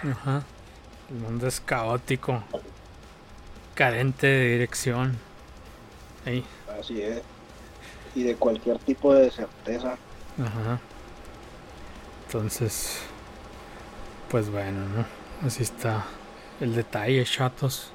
[0.02, 0.42] Ajá.
[1.10, 2.42] El mundo es caótico.
[3.74, 5.16] Carente de dirección.
[6.26, 6.44] Ahí.
[6.78, 7.22] Así es.
[8.14, 9.96] Y de cualquier tipo de certeza.
[10.38, 10.80] Ajá.
[12.26, 13.00] Entonces,
[14.30, 15.06] pues bueno, ¿no?
[15.46, 16.04] Así está
[16.60, 17.92] el detalle, chatos.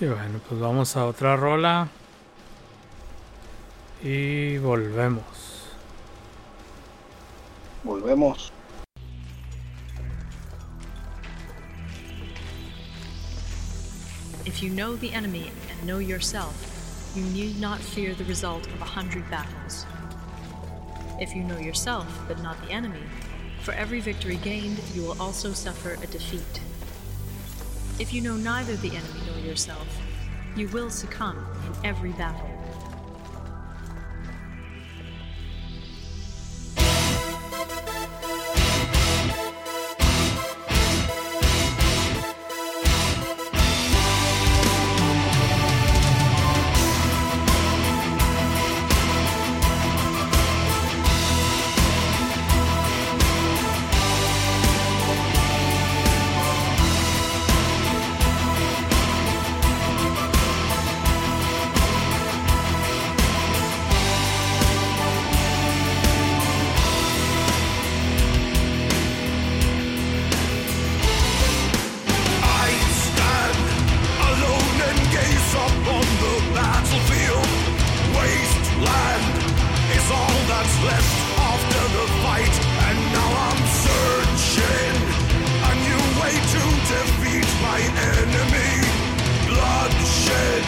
[0.00, 1.88] Y bueno, pues vamos a otra rola.
[4.02, 5.66] Y volvemos.
[7.84, 8.50] Volvemos.
[14.46, 16.54] If you know the enemy and know yourself,
[17.14, 19.84] you need not fear the result of a hundred battles.
[21.20, 23.02] If you know yourself but not the enemy,
[23.68, 26.62] For every victory gained, you will also suffer a defeat.
[27.98, 29.86] If you know neither the enemy nor yourself,
[30.56, 32.57] you will succumb in every battle.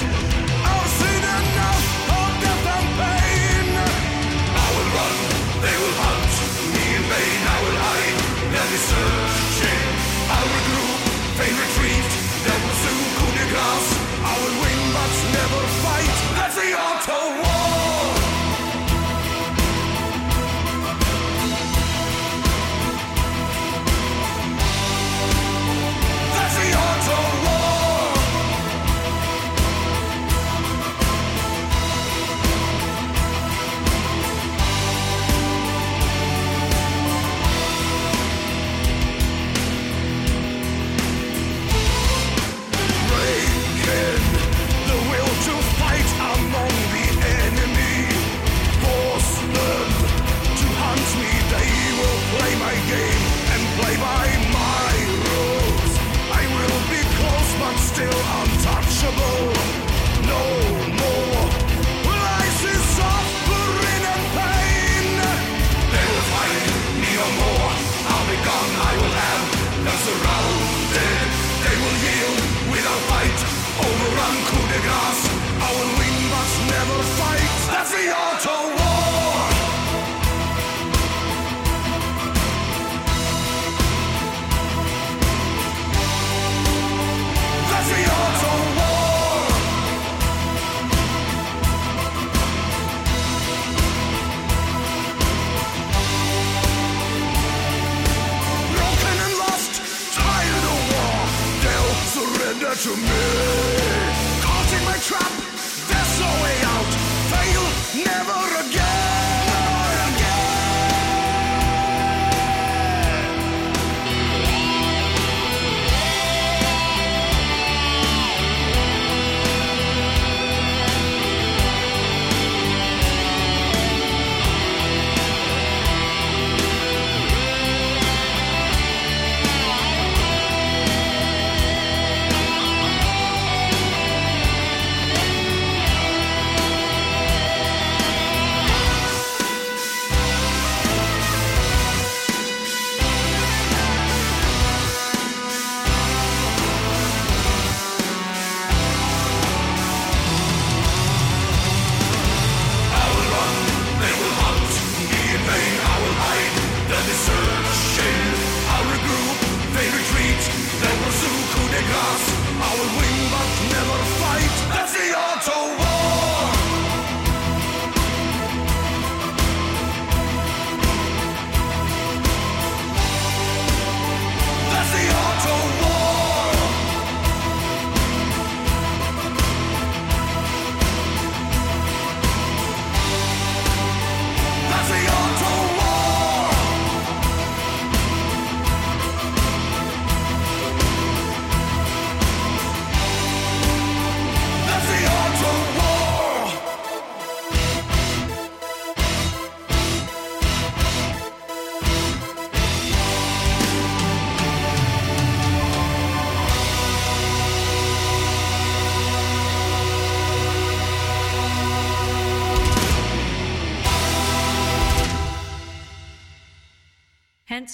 [0.01, 0.40] Thank you.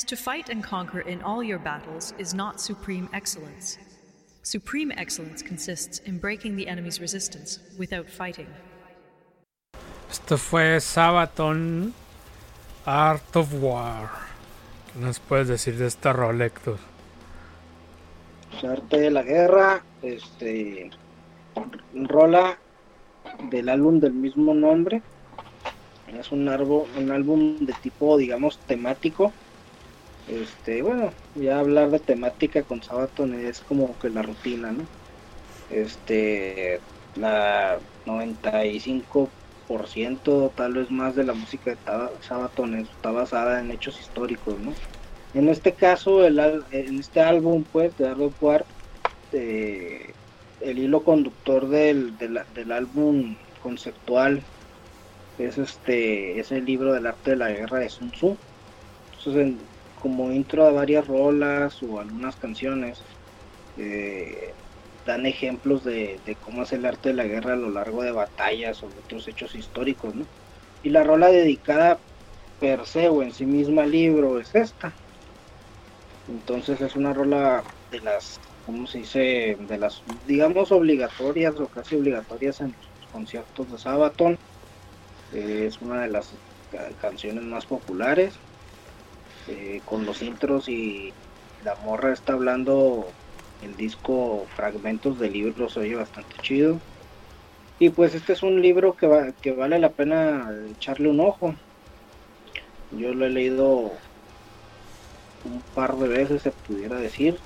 [0.06, 3.78] to fight and conquer in all your battles is not supreme excellence.
[4.42, 8.46] Supreme excellence consists in breaking the enemy's resistance without fighting.
[10.08, 11.92] Esto fue Sabaton
[12.86, 14.10] Art of War.
[14.92, 16.78] ¿Qué nos puedes decir de esta rola, Héctor?
[18.62, 20.90] Arte de la Guerra, este,
[21.92, 22.56] rola
[23.50, 25.02] del álbum del mismo nombre.
[26.16, 29.32] Es un, árbol, un álbum de tipo, digamos, temático
[30.26, 34.88] Este, bueno, ya hablar de temática con Sabaton es como que la rutina, ¿no?
[35.68, 36.82] Este,
[37.14, 41.80] la 95% tal vez más de la música de
[42.22, 44.80] Sabaton está basada en hechos históricos, ¿no?
[45.32, 46.38] En este caso, el,
[46.70, 48.66] en este álbum, pues, de Art of War,
[49.32, 50.14] eh,
[50.60, 54.48] el hilo conductor del, del, del álbum conceptual
[55.36, 58.40] es este es el libro del arte de la guerra de Sun Tzu.
[59.12, 63.08] Entonces, en- como intro a varias rolas o algunas canciones,
[63.76, 64.54] eh,
[65.04, 68.82] dan ejemplos de, cómo es el arte de la guerra a lo largo de batallas
[68.82, 70.28] o de otros hechos históricos, ¿no?
[70.82, 72.00] Y la rola dedicada
[72.58, 74.96] per se o en sí misma al libro es esta.
[76.26, 79.56] Entonces es una rola de las, ¿cómo se dice?
[79.58, 84.36] De las, digamos, obligatorias o casi obligatorias en los conciertos de Sabaton.
[85.30, 88.42] Es una de las ca- canciones más populares.
[89.48, 91.12] Eh, con los intros y
[91.64, 93.06] la morra está hablando
[93.62, 96.80] el disco Fragmentos de libros, oye bastante chido.
[97.78, 101.54] Y pues este es un libro que, va, que vale la pena echarle un ojo.
[102.90, 103.92] Yo lo he leído
[105.44, 107.38] un par de veces, se pudiera decir.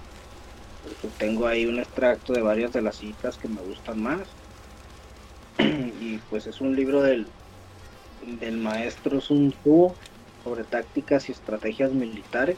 [1.18, 4.28] Tengo ahí un extracto de varias de las citas que me gustan más.
[5.58, 7.26] y pues es un libro del,
[8.22, 9.94] del maestro Sun Tzu
[10.44, 12.56] sobre tácticas y estrategias militares.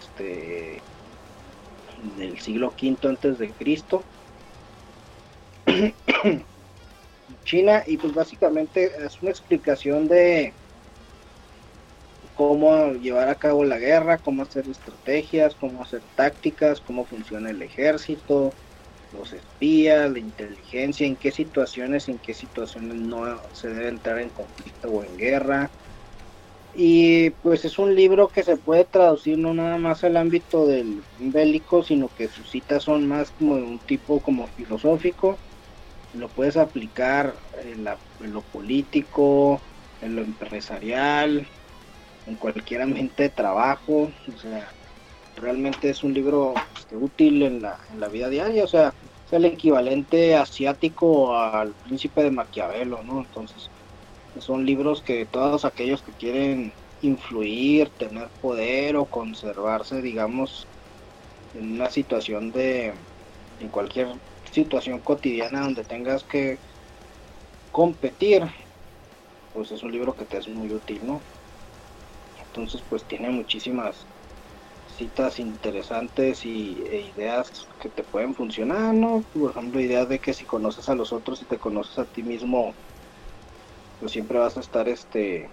[0.00, 0.80] Este,
[2.16, 4.02] del siglo V antes de Cristo.
[7.44, 10.52] China y pues básicamente es una explicación de
[12.34, 17.60] cómo llevar a cabo la guerra, cómo hacer estrategias, cómo hacer tácticas, cómo funciona el
[17.62, 18.52] ejército,
[19.12, 24.30] los espías, la inteligencia, en qué situaciones, en qué situaciones no se debe entrar en
[24.30, 25.70] conflicto o en guerra.
[26.72, 31.04] Y pues es un libro que se puede traducir no nada más al ámbito del
[31.16, 35.40] bélico, sino que sus citas son más como de un tipo como filosófico.
[36.12, 39.64] Lo puedes aplicar en, la- en lo político,
[40.00, 41.48] en lo empresarial,
[42.26, 44.12] en cualquier ambiente de trabajo.
[44.32, 44.74] O sea,
[45.36, 48.64] realmente es un libro este, útil en la, en la vida diaria.
[48.64, 48.94] O sea,
[49.26, 53.20] es el equivalente asiático al príncipe de Maquiavelo, ¿no?
[53.20, 53.70] Entonces,
[54.40, 60.68] son libros que todos aquellos que quieren influir, tener poder o conservarse, digamos,
[61.52, 62.94] en una situación de,
[63.58, 64.08] en cualquier
[64.44, 66.60] situación cotidiana donde tengas que
[67.70, 68.42] competir,
[69.52, 71.26] pues es un libro que te es muy útil, ¿no?
[72.36, 74.08] Entonces, pues tiene muchísimas
[74.86, 79.26] citas interesantes y e ideas que te pueden funcionar, ¿no?
[79.32, 82.22] Por ejemplo, ideas de que si conoces a los otros y te conoces a ti
[82.24, 82.76] mismo,
[83.98, 85.52] pues siempre vas a estar este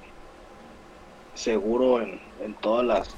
[1.33, 3.17] seguro en, en todas las,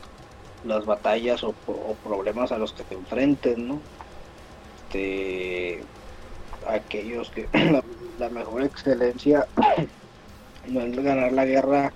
[0.61, 3.87] las batallas o, pro- o problemas a los que te enfrentes, ¿no?
[4.75, 5.87] Este,
[6.67, 7.85] aquellos que la,
[8.17, 9.47] la mejor excelencia
[10.65, 11.95] no es ganar la guerra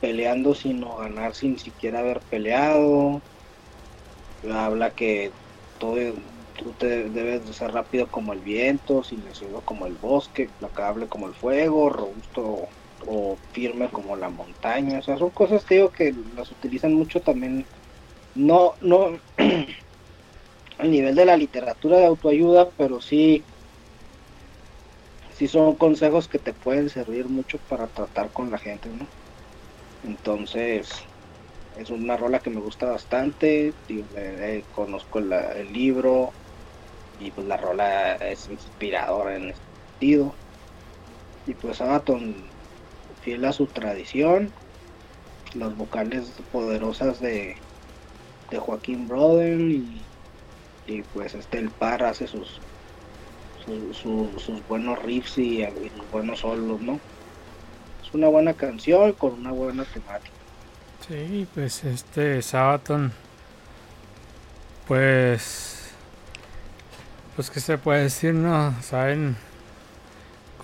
[0.00, 3.22] peleando, sino ganar sin siquiera haber peleado.
[4.42, 5.36] Habla que
[5.78, 5.96] todo,
[6.58, 11.28] tú te debes de ser rápido como el viento, silencioso como el bosque, placable como
[11.28, 12.68] el fuego, robusto
[13.06, 15.00] o firme como la montaña.
[15.00, 17.68] O sea, son cosas, te digo, que las utilizan mucho también.
[18.34, 19.18] No, no
[20.78, 23.46] al nivel de la literatura de autoayuda, pero sí,
[25.30, 29.08] sí son consejos que te pueden servir mucho para tratar con la gente, ¿no?
[30.02, 30.90] Entonces,
[31.72, 33.68] es una rola que me gusta bastante.
[33.88, 36.36] eh, eh, conozco el libro
[37.18, 39.60] y pues la rola es inspiradora en ese
[39.92, 40.34] sentido.
[41.46, 42.34] Y pues Sabaton,
[43.22, 44.52] fiel a su tradición,
[45.54, 47.56] las vocales poderosas de,
[48.50, 49.70] de Joaquín Broden
[50.86, 52.60] y, pues este el par hace sus
[53.64, 56.98] su- su- sus buenos riffs y, y buenos solos, ¿no?
[58.02, 60.32] Es una buena canción con una buena temática.
[61.06, 63.12] Sí, pues este Sabaton,
[64.86, 65.77] pues,
[67.38, 68.74] pues qué se puede decir, ¿no?
[68.82, 69.36] Saben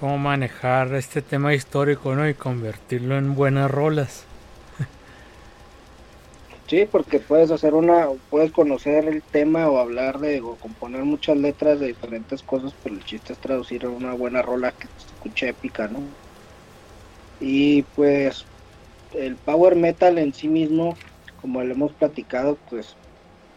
[0.00, 2.28] cómo manejar este tema histórico, ¿no?
[2.28, 4.24] Y convertirlo en buenas rolas.
[6.66, 11.36] Sí, porque puedes hacer una, puedes conocer el tema o hablar de, o componer muchas
[11.36, 15.48] letras de diferentes cosas, pero el chiste es traducir una buena rola que se escuche
[15.50, 16.00] épica, ¿no?
[17.38, 18.46] Y pues
[19.12, 20.96] el power metal en sí mismo,
[21.40, 22.96] como lo hemos platicado, pues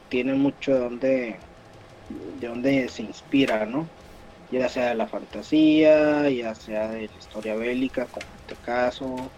[0.09, 1.39] tiene mucho de donde,
[2.39, 3.87] de donde se inspira, ¿no?
[4.51, 9.29] Ya sea de la fantasía, ya sea de la historia bélica, como en este caso,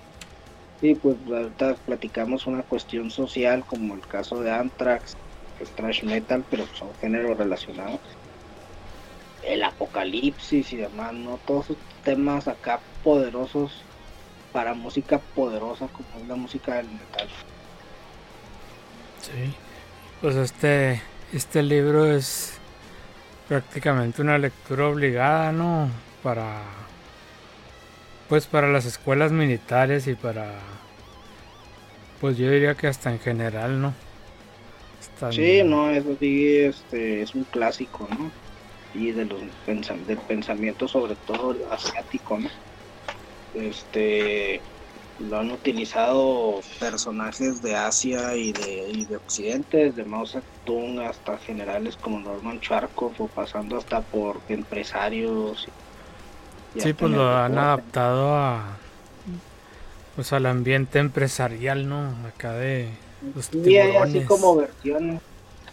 [0.81, 5.17] y pues ahorita platicamos una cuestión social como el caso de Anthrax,
[5.59, 7.99] es thrash metal, pero son géneros relacionados.
[9.43, 11.37] El apocalipsis y demás, ¿no?
[11.45, 13.83] Todos esos temas acá poderosos
[14.53, 17.27] para música poderosa como es la música del metal.
[19.21, 19.53] Sí.
[20.21, 21.01] Pues este,
[21.33, 22.58] este libro es
[23.49, 25.89] prácticamente una lectura obligada, ¿no?
[26.23, 26.61] Para
[28.29, 30.53] pues para las escuelas militares y para
[32.21, 33.93] pues yo diría que hasta en general no
[35.31, 38.29] sí no eso sí este es un clásico no
[38.93, 39.41] y de los
[40.05, 42.49] del pensamiento sobre todo asiático no
[43.55, 44.61] este
[45.19, 51.37] lo han utilizado personajes de Asia y de, y de Occidente, desde Mao Zedong hasta
[51.37, 55.67] generales como Norman Charkov o pasando hasta por empresarios
[56.77, 58.77] Sí, pues lo han adaptado a
[60.15, 62.13] pues al ambiente empresarial, ¿no?
[62.27, 62.89] Acá de
[63.33, 65.21] los sí, así como versiones.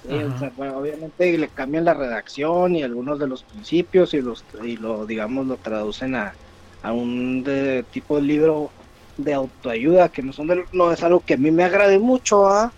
[0.04, 5.46] obviamente le cambian la redacción y algunos de los principios y los y lo digamos
[5.46, 6.34] lo traducen a,
[6.82, 8.70] a un de, tipo de libro
[9.16, 12.72] de autoayuda que no son no es algo que a mí me agrade mucho, ¿ah?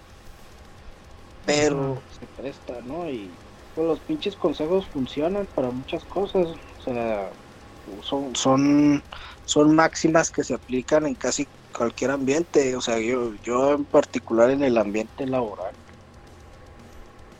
[1.46, 3.08] Pero se presta, ¿no?
[3.08, 3.30] Y
[3.74, 7.30] pues, los pinches consejos funcionan para muchas cosas, o sea,
[8.02, 9.02] son, son,
[9.44, 14.50] son máximas que se aplican en casi cualquier ambiente, o sea, yo, yo en particular
[14.50, 15.72] en el ambiente laboral.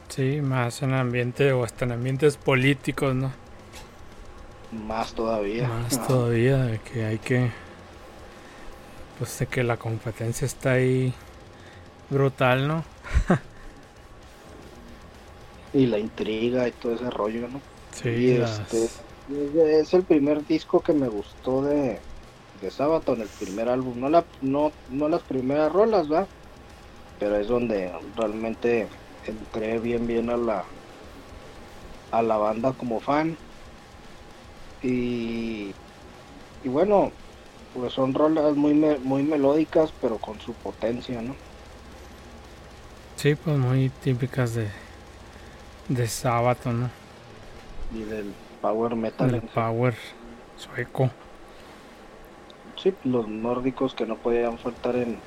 [0.08, 3.32] Sí, más en ambiente o hasta en ambientes políticos, ¿no?
[4.86, 5.68] Más todavía.
[5.68, 7.50] Más todavía, de que hay que.
[9.18, 11.12] Pues de que la competencia está ahí
[12.10, 12.84] brutal, ¿no?
[15.72, 17.66] y la intriga y todo ese rollo, ¿no?
[17.90, 18.94] Sí, este,
[19.28, 22.06] es el primer disco que me gustó de,
[22.52, 23.98] de Sabaton, el primer álbum.
[24.00, 26.30] No, la, no, no las primeras rolas, ¿va?
[27.18, 28.88] Pero es donde realmente
[29.22, 30.74] entré bien, bien a la,
[32.10, 33.40] a la banda como fan.
[34.80, 35.80] Y,
[36.62, 37.18] y bueno,
[37.78, 41.34] pues son rolas muy, muy melódicas, pero con su potencia, ¿no?
[43.16, 44.68] Sí, pues muy típicas de,
[45.88, 46.90] de Sabaton, ¿no?
[47.94, 49.34] Y del power metal.
[49.34, 49.94] El power
[50.56, 51.10] sueco.
[52.82, 55.18] Sí, los nórdicos que no podían faltar en,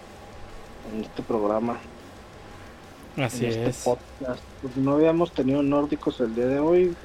[0.93, 1.77] en este programa.
[3.17, 3.83] Así este es.
[4.61, 6.95] Pues no habíamos tenido nórdicos el día de hoy.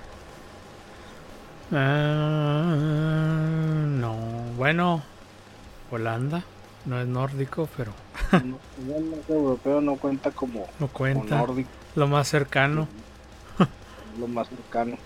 [1.72, 2.76] Ah,
[3.88, 4.14] no,
[4.56, 5.02] bueno,
[5.90, 6.44] Holanda
[6.84, 7.92] no es nórdico, pero.
[8.32, 8.58] no,
[8.96, 11.44] el europeo no cuenta como, no cuenta.
[11.94, 12.88] Lo más cercano.
[14.20, 14.96] Lo más cercano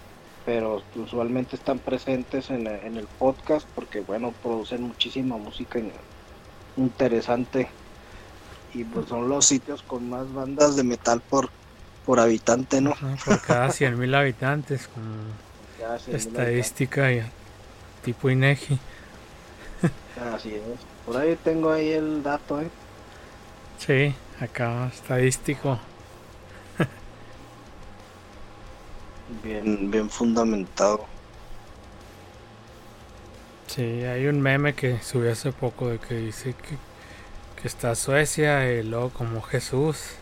[0.44, 5.80] pero usualmente están presentes en, el podcast porque bueno producen muchísima música
[6.76, 7.68] interesante
[8.74, 11.50] y pues son los sitios con más bandas de metal por
[12.06, 15.02] por habitante no por cada 100.000 mil habitantes con
[16.14, 17.22] estadística y
[18.02, 18.78] tipo INEGI
[20.34, 20.62] así es
[21.06, 22.70] por ahí tengo ahí el dato eh
[23.78, 25.78] sí acá estadístico
[29.42, 31.06] bien, bien fundamentado.
[33.66, 36.76] Sí, hay un meme que subí hace poco de que dice que,
[37.60, 40.14] que está Suecia y luego como Jesús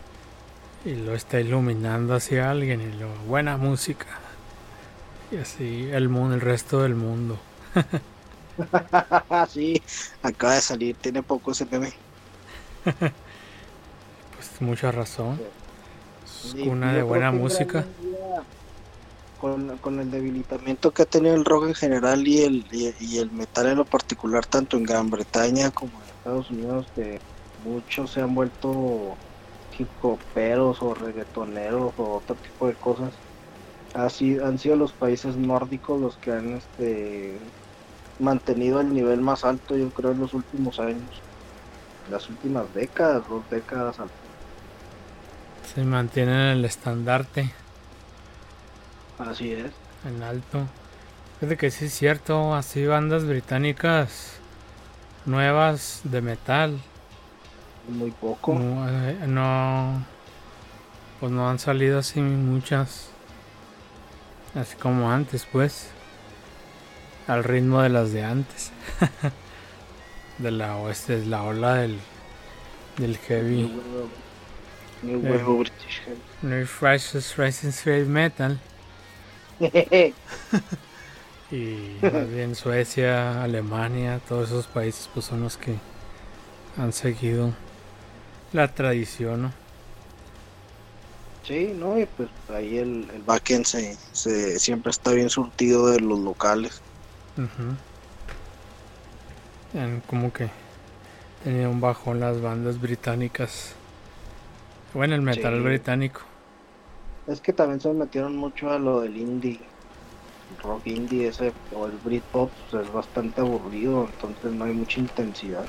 [0.85, 4.05] y lo está iluminando hacia alguien y luego buena música
[5.31, 7.39] y así el mundo, el resto del mundo.
[9.49, 9.81] sí,
[10.23, 11.93] acaba de salir, tiene poco ese meme.
[12.83, 15.39] pues mucha razón.
[16.65, 17.85] una de buena música
[19.39, 23.67] con, el debilitamiento que ha tenido el rock en general y el, y, el metal
[23.67, 27.19] en lo particular, tanto en Gran Bretaña como en Estados Unidos, que
[27.63, 29.15] muchos se han vuelto
[29.77, 33.11] hip hoperos o reggaetoneros o otro tipo de cosas.
[33.93, 37.37] Así han sido los países nórdicos los que han este
[38.19, 41.21] mantenido el nivel más alto, yo creo, en los últimos años,
[42.11, 43.97] las últimas décadas, dos décadas.
[45.73, 47.51] Se mantienen el estandarte.
[49.17, 49.71] Así es.
[50.05, 50.65] En alto.
[51.41, 54.39] de que sí es cierto, así bandas británicas
[55.25, 56.79] nuevas de metal.
[57.87, 58.53] Muy poco.
[58.53, 60.05] No, eh, no,
[61.19, 63.09] pues no han salido así muchas.
[64.55, 65.91] Así como antes, pues.
[67.29, 68.71] Al ritmo de las de antes.
[70.39, 71.97] de la oeste, la ola del,
[72.97, 73.71] del heavy.
[75.01, 75.43] New Eh.
[75.43, 76.21] Wave British Heavy.
[76.41, 78.59] New Righteous Rising Heavy Metal.
[81.51, 85.75] Y más bien Suecia, Alemania, todos esos países pues son los que
[86.77, 87.53] han seguido
[88.53, 89.51] la tradición, ¿no?
[91.43, 91.97] Sí, ¿no?
[91.99, 96.83] Y pues ahí el, el backend se, se- siempre está bien surtido de los locales.
[99.77, 100.49] Han como que
[101.43, 103.73] tenía un bajón las bandas británicas.
[104.93, 105.61] Bueno, el metal Sí.
[105.61, 106.21] británico.
[107.27, 109.59] Es que también se metieron mucho a lo del indie.
[110.63, 115.63] Rock indie ese o el Britpop pues, es bastante aburrido, entonces no hay mucha intensidad.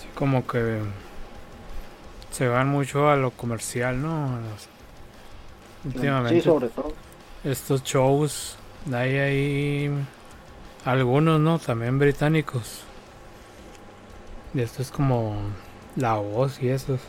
[0.00, 0.78] Sí, como que
[2.30, 4.38] se van mucho a lo comercial, ¿no?
[5.84, 6.40] Últimamente.
[6.40, 6.92] Sí, sobre todo.
[7.42, 8.56] estos shows,
[8.92, 9.90] hay ahí
[10.84, 11.58] algunos, ¿no?
[11.58, 12.82] También británicos.
[14.52, 15.36] Y esto es como
[15.96, 17.00] la voz y esos.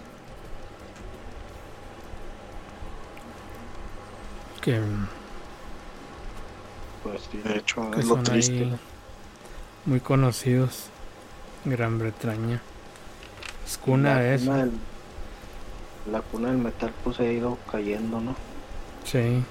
[4.61, 4.79] Que,
[7.03, 8.67] Pues sí, de hecho, que es lo triste.
[9.85, 10.85] muy conocidos.
[11.65, 12.61] Gran Bretaña.
[13.65, 14.45] Es cuna la de eso.
[14.45, 14.71] cuna del-
[16.11, 18.35] la cuna del metal pues ha ido cayendo, ¿no?
[19.03, 19.43] Sí.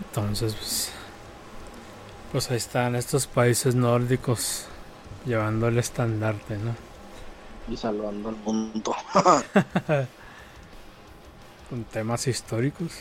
[0.00, 0.90] Entonces, pues,
[2.32, 4.66] pues ahí están estos países nórdicos
[5.24, 6.74] llevando el estandarte, ¿no?
[7.72, 8.94] Y salvando al mundo.
[11.70, 12.92] Con temas históricos.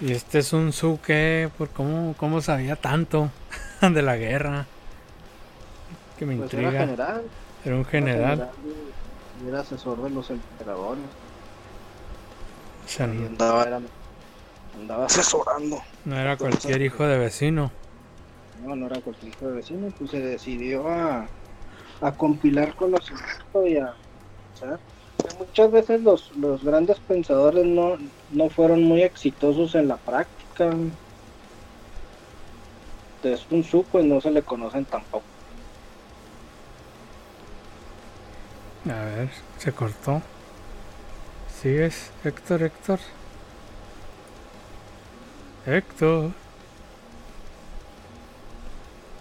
[0.00, 3.30] Y este es un Suke, por cómo, cómo sabía tanto
[3.80, 4.66] de la guerra.
[6.18, 6.80] Que me Pues era intriga.
[6.86, 7.22] general.
[7.64, 8.50] Era un era general.
[9.44, 11.02] y era asesor de los emperadores.
[12.84, 13.80] O sea, no, era-
[14.74, 15.82] andaba asesorando.
[16.04, 17.70] no era cualquier hijo de vecino.
[18.64, 21.26] No, no era cualquier hijo de vecino, pues se decidió a,
[22.00, 23.94] a compilar conocimiento y a
[24.52, 24.78] pensar.
[25.18, 27.96] Que Muchas veces los, los grandes pensadores no,
[28.30, 30.70] no fueron muy exitosos en la práctica.
[33.22, 35.24] De Sun Tzu, pues no se le conocen tampoco.
[38.86, 40.22] A ver, se cortó.
[41.60, 42.98] ¿Sigues, Héctor, Héctor?
[45.66, 46.30] Héctor.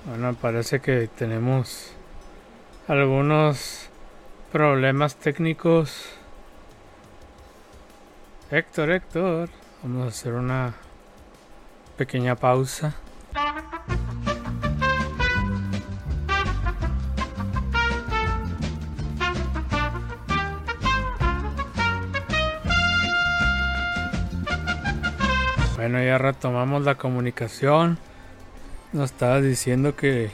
[0.06, 1.92] Bueno, parece que tenemos
[2.88, 3.90] algunos
[4.52, 6.06] problemas técnicos.
[8.50, 9.50] Héctor, Héctor.
[9.84, 10.74] Vamos a hacer una
[11.98, 12.96] pequeña pausa.
[25.80, 27.98] Bueno, ya retomamos la comunicación.
[28.92, 30.30] Nos estabas diciendo que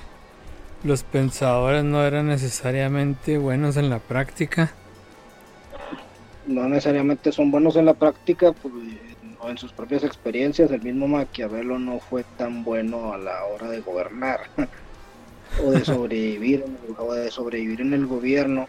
[0.84, 4.72] los pensadores no eran necesariamente buenos en la práctica.
[6.48, 8.74] No necesariamente son buenos en la práctica, pues,
[9.40, 10.72] o en sus propias experiencias.
[10.72, 14.40] El mismo Maquiavelo no fue tan bueno a la hora de gobernar
[15.64, 18.68] o de sobrevivir, en el- o de sobrevivir en el gobierno.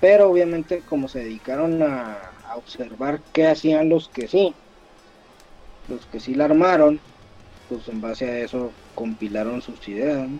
[0.00, 2.14] Pero obviamente como se dedicaron a,
[2.50, 4.52] a observar qué hacían los que sí,
[5.88, 7.00] los que sí la armaron,
[7.68, 10.28] pues en base a eso compilaron sus ideas.
[10.28, 10.38] ¿no?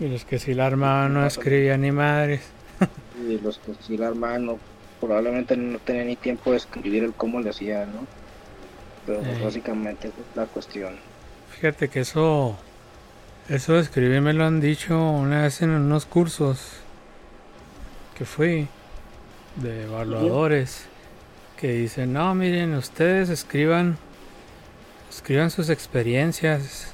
[0.00, 2.42] Y los que sí la armaban no escribían ni madres.
[3.28, 4.58] Y los que sí la armaban no-
[5.00, 8.06] probablemente no tenían ni tiempo de escribir el cómo le hacían, ¿no?
[9.06, 9.44] Pero pues, Eh.
[9.44, 10.94] básicamente esa es la cuestión.
[11.50, 12.56] Fíjate que eso,
[13.48, 16.72] eso de escribir me lo han dicho una vez en unos cursos
[18.16, 18.66] que fui
[19.56, 20.86] de evaluadores
[21.56, 23.98] que dicen, no, miren, ustedes escriban,
[25.14, 26.92] escriban sus experiencias,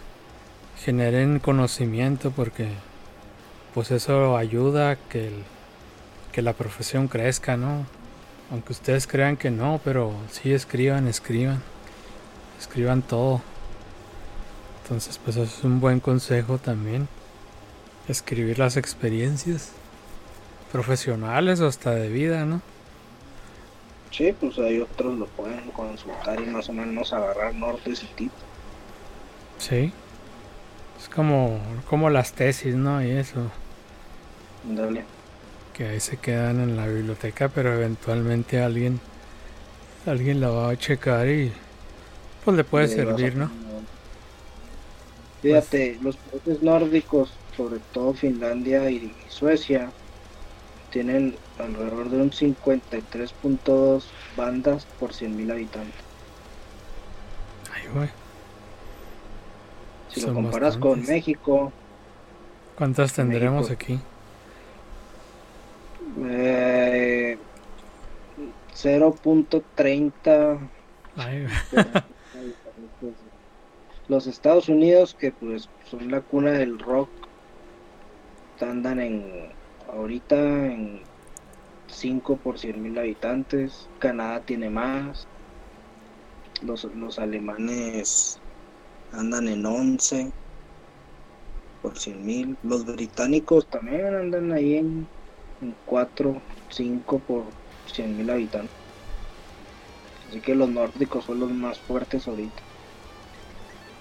[0.85, 2.69] generen conocimiento porque
[3.75, 5.45] pues eso ayuda a que, el-
[6.33, 7.87] que la profesión crezca, ¿no?
[8.51, 11.63] Aunque ustedes crean que no, pero sí escriban, escriban,
[12.59, 13.41] escriban todo.
[14.83, 17.09] Entonces, pues eso es un buen consejo también.
[18.09, 19.73] Escribir las experiencias
[20.73, 22.63] profesionales o hasta de vida, ¿no?
[24.11, 28.47] Sí, pues hay otros lo pueden consultar y más o menos agarrar nortes y tips.
[29.59, 29.95] Sí.
[30.99, 33.03] Es como, como las tesis, ¿no?
[33.03, 33.53] Y eso,
[34.63, 35.09] Dale.
[35.73, 39.01] que ahí se quedan en la biblioteca, pero eventualmente alguien,
[40.07, 41.53] alguien la va a checar y
[42.41, 43.53] pues le puede servir, ¿no?
[45.43, 49.93] Fíjate, los países nórdicos, sobre todo Finlandia y Suecia,
[50.91, 54.05] tienen alrededor de un 53.2
[54.37, 56.01] bandas por 100.000 habitantes.
[57.75, 58.09] Ay, güey.
[60.09, 61.05] Si Son lo comparas con.
[61.07, 61.73] México,
[62.77, 63.93] ¿Cuántas tendremos México.
[63.93, 64.01] aquí?
[66.27, 67.39] eh,
[68.75, 70.59] 0.30
[71.17, 71.85] Ay, güey.
[74.09, 77.11] Los Estados Unidos, que pues son la cuna del rock,
[78.61, 79.53] andan en
[79.93, 81.03] ahorita en
[81.89, 83.89] 5 por 100 mil habitantes.
[83.99, 85.27] Canadá tiene más.
[86.63, 88.39] Los, los alemanes
[89.13, 90.33] andan en 11
[91.83, 92.57] por 100 mil.
[92.63, 95.07] Los británicos también andan ahí en,
[95.63, 97.45] en 4, 5 por
[97.93, 98.77] 100 mil habitantes.
[100.29, 102.63] Así que los nórdicos son los más fuertes ahorita.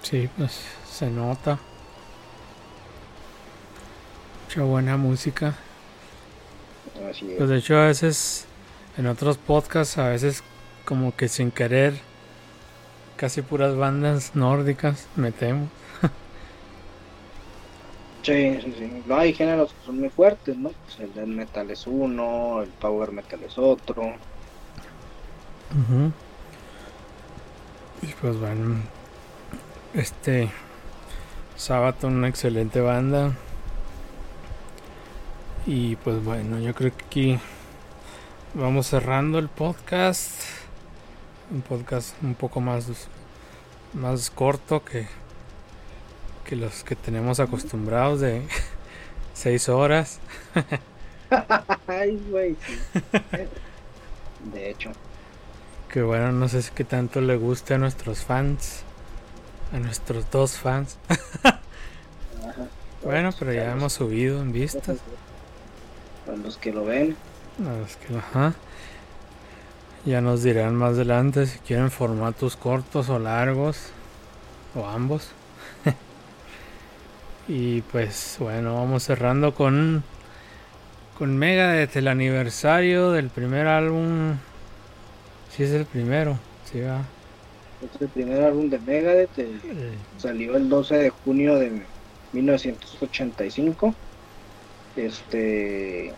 [0.02, 0.60] Sí, pues
[0.90, 1.58] se nota.
[4.46, 5.56] Mucha buena música.
[7.10, 7.38] Así es.
[7.38, 8.46] Pues de hecho a veces
[8.96, 10.42] en otros podcasts, a veces
[10.84, 11.94] como que sin querer,
[13.16, 15.68] casi puras bandas nórdicas metemos.
[18.20, 19.02] Sí, sí, sí.
[19.06, 20.70] No, hay géneros que son muy fuertes, ¿no?
[20.70, 24.02] Pues el death metal es uno, el power metal es otro.
[24.02, 26.12] Ujú.
[28.02, 28.82] Y pues bueno,
[29.94, 30.50] este
[31.56, 33.32] Sabaton, una excelente banda.
[35.66, 37.38] Y pues bueno, yo creo que aquí
[38.54, 40.42] vamos cerrando el podcast.
[41.50, 42.86] Un podcast un poco más,
[43.94, 45.06] más corto que,
[46.44, 48.42] que los que tenemos acostumbrados de
[49.34, 50.20] seis horas.
[51.86, 52.56] Ay, güey.
[54.52, 54.92] De hecho,
[55.90, 58.82] Que bueno, no sé si qué tanto le guste a nuestros fans.
[59.72, 60.98] A nuestros dos fans.
[63.00, 64.98] Bueno, pero ya hemos subido en vistas.
[66.28, 67.16] Para los que lo ven,
[67.58, 68.52] los que- ajá.
[70.04, 73.78] Ya nos dirán más adelante si quieren formatos cortos o largos.
[74.74, 75.30] O ambos.
[77.48, 80.04] y pues bueno, vamos cerrando con.
[81.18, 84.34] Con Megadeth, el aniversario del primer álbum.
[85.50, 86.38] Si es el primero,
[86.70, 87.00] sí va.
[87.82, 91.82] es el primer álbum de Megadeth, el- salió el 12 de junio de
[92.34, 93.94] 1985.
[94.98, 96.12] Este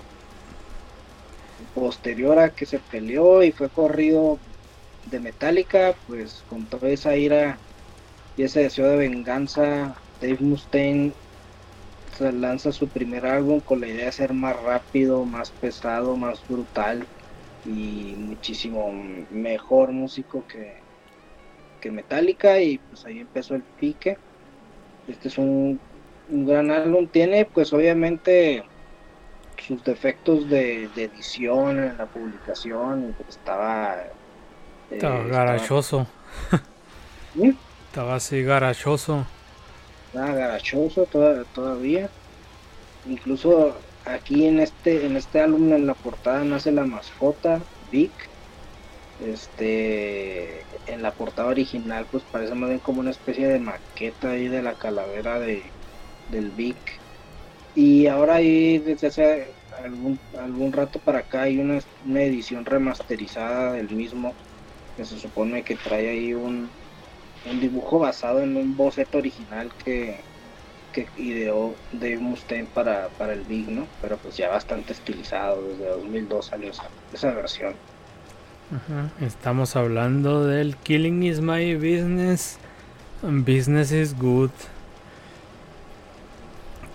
[1.74, 4.40] posterior a que se peleó y fue corrido
[5.04, 7.60] de Metallica, pues con toda esa ira
[8.36, 11.14] y ese deseo de venganza, Dave Mustaine
[12.16, 16.46] se lanza su primer álbum con la idea de ser más rápido, más pesado, más
[16.46, 17.06] brutal
[17.64, 18.90] y muchísimo
[19.30, 20.72] mejor músico que,
[21.80, 24.16] que Metallica y pues ahí empezó el pique.
[25.06, 25.80] Este es un,
[26.30, 28.62] un gran álbum, tiene pues obviamente
[29.66, 33.96] sus defectos de, de edición en la publicación, estaba...
[33.96, 34.10] eh,
[34.92, 36.06] Estaba estaba- garachoso.
[37.34, 37.50] ¿Mm?
[37.86, 39.26] Estaba así garachoso.
[40.14, 42.08] nada garachoso toda- todavía.
[43.08, 47.60] Incluso aquí en este en este álbum en la portada nace la mascota
[47.90, 48.10] Vic.
[49.24, 54.48] Este en la portada original pues parece más bien como una especie de maqueta ahí
[54.48, 55.62] de la calavera de
[56.30, 56.76] del Vic.
[57.74, 59.48] Y ahora ahí desde hace
[59.84, 64.34] algún algún rato para acá hay una, una edición remasterizada del mismo
[64.96, 66.68] que se supone que trae ahí un
[67.48, 70.20] un dibujo basado en un boceto original que,
[70.92, 73.86] que ideó Dave Mustaine para, para el Big, ¿no?
[74.02, 76.70] Pero pues ya bastante estilizado, desde 2002 salió
[77.12, 77.74] esa, versión.
[79.20, 82.58] Estamos hablando del Killing is my business.
[83.22, 84.50] Business is good.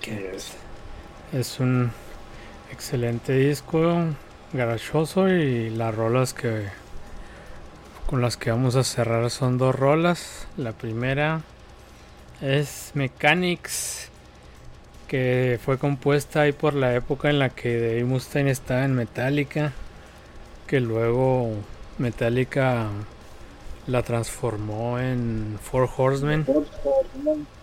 [0.05, 0.53] Que Es-
[1.33, 1.91] es un
[2.71, 4.03] excelente disco,
[4.53, 6.67] garachoso y las rolas que
[8.05, 10.47] con las que vamos a cerrar son dos rolas.
[10.57, 11.41] La primera
[12.41, 14.09] es Mechanics,
[15.07, 19.73] que fue compuesta ahí por la época en la que Dave Mustaine estaba en Metallica,
[20.67, 21.49] que luego
[21.97, 22.89] Metallica
[23.87, 26.45] la transformó en Four Horsemen.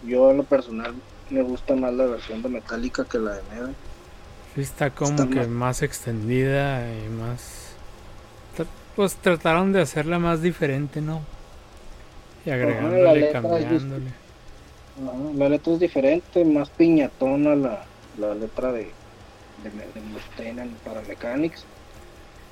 [0.04, 0.94] Yo en lo personal
[1.32, 3.76] me gusta más la versión de Metallica que la de Megadeth.
[4.54, 7.80] Sí, está como Está que más- más extendida y más...
[8.94, 11.22] Pues trataron de hacerla más diferente, ¿no?
[12.44, 14.10] Y la agregándole, letra es cambiándole.
[14.96, 17.86] Ajá, La letra es diferente, más piñatona la,
[18.18, 18.94] la letra de,
[19.62, 21.64] de, de Mustaine para Mechanics.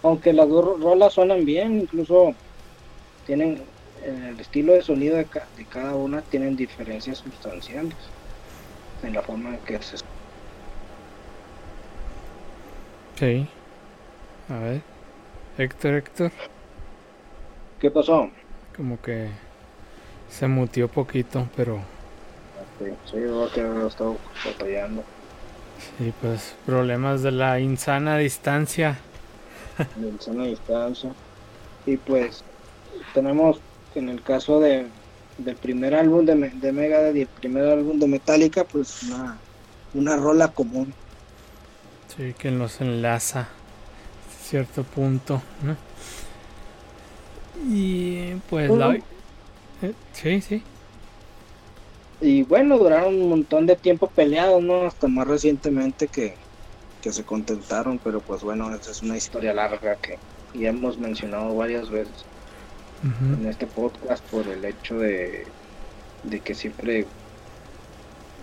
[0.03, 2.35] Aunque las dos ro- rolas suenan bien, incluso
[3.27, 3.63] tienen
[4.03, 7.95] en el estilo de sonido de, ca- de cada una tienen diferencias sustanciales
[9.03, 9.97] en la forma en que se
[13.19, 13.47] Sí.
[14.49, 14.83] A ver.
[15.59, 16.33] Héctor, Héctor.
[17.79, 18.31] ¿Qué pasó?
[18.77, 19.29] Como que
[20.29, 21.81] se mutió poquito, pero
[22.79, 25.05] Sí, sí, yo que lo estaba batallando.
[25.99, 28.99] sí, pues problemas de la insana distancia.
[29.97, 31.15] de sana distancia.
[31.87, 32.45] Y pues
[33.15, 33.61] tenemos
[33.95, 34.87] en el caso de
[35.45, 39.43] del primer álbum de, de Megadeth y el primer álbum de Metallica, pues una,
[39.93, 40.97] una rola común.
[42.09, 43.49] Sí, que nos enlaza a
[44.43, 45.79] cierto punto, ¿no?
[47.55, 48.99] Y pues la...
[49.83, 50.67] Eh, Sí, sí.
[52.21, 54.87] Y bueno, duraron un montón de tiempo peleados, ¿no?
[54.87, 56.37] Hasta más recientemente que,
[57.01, 60.19] que se contentaron, pero pues bueno, esa es una historia larga que
[60.55, 62.30] ya hemos mencionado varias veces
[63.03, 65.47] En este podcast por el hecho de,
[66.25, 67.07] de que siempre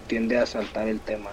[0.08, 1.30] tiende a saltar el tema.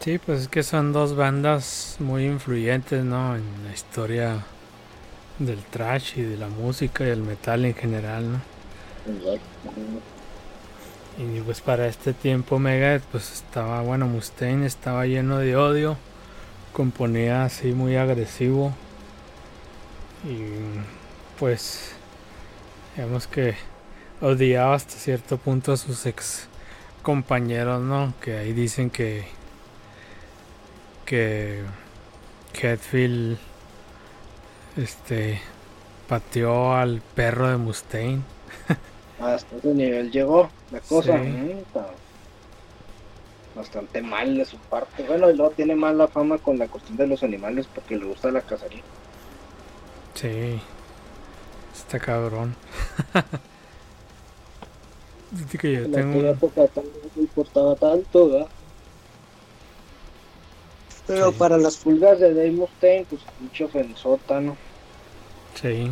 [0.00, 3.36] Sí, pues es que son dos bandas muy influyentes, ¿no?
[3.36, 4.44] En la historia
[5.38, 8.40] del trash y de la música y el metal en general, ¿no?
[11.18, 15.96] Y pues para este tiempo Megadeth pues estaba, bueno, Mustaine estaba lleno de odio,
[16.72, 18.72] componía así muy agresivo
[20.24, 21.01] y
[21.42, 21.90] pues
[22.94, 23.56] digamos que
[24.20, 26.46] odiaba hasta cierto punto a sus ex
[27.02, 28.14] compañeros, ¿no?
[28.20, 29.24] Que ahí dicen que
[31.04, 31.64] que
[32.54, 33.38] Hetfield
[34.76, 35.40] este
[36.08, 38.22] pateó al perro de Mustaine.
[39.20, 41.20] Hasta ese nivel llegó la cosa.
[41.20, 41.88] Está
[43.56, 45.02] Bastante mal de su parte.
[45.02, 48.30] Bueno, y luego tiene mala fama con la cuestión de los animales porque le gusta
[48.30, 48.82] la cacería.
[50.14, 50.60] Sí,
[51.92, 52.56] está cabrón.
[55.58, 56.82] Que yo En tengo aquella época no
[57.16, 58.48] le importaba tanto, ¿verdad?
[61.06, 61.38] Pero Sí.
[61.38, 64.56] para las pulgas de Dave Mustaine, pues mucho ofensota, ¿no?
[65.54, 65.90] Sí.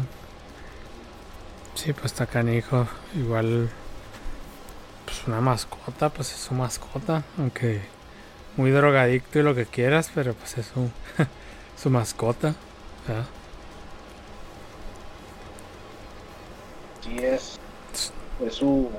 [1.74, 2.86] Sí, pues está canijo.
[3.16, 3.70] Igual,
[5.07, 7.24] pues una mascota, pues es su mascota.
[7.38, 7.80] Aunque
[8.59, 10.90] muy drogadicto y lo que quieras, pero pues es su,
[11.82, 12.55] su mascota.
[13.09, 13.24] ¿verdad?
[17.03, 17.57] Sí es,
[18.38, 18.90] es su,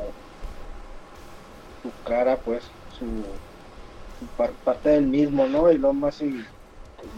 [1.81, 2.63] su cara, pues,
[2.97, 3.05] su,
[4.19, 5.71] su par- parte del mismo, ¿no?
[5.71, 6.45] Y lo más y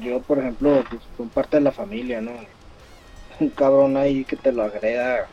[0.02, 2.32] yo, por ejemplo, pues, son parte de la familia, ¿no?
[3.40, 5.28] Un cabrón ahí que te lo agreda,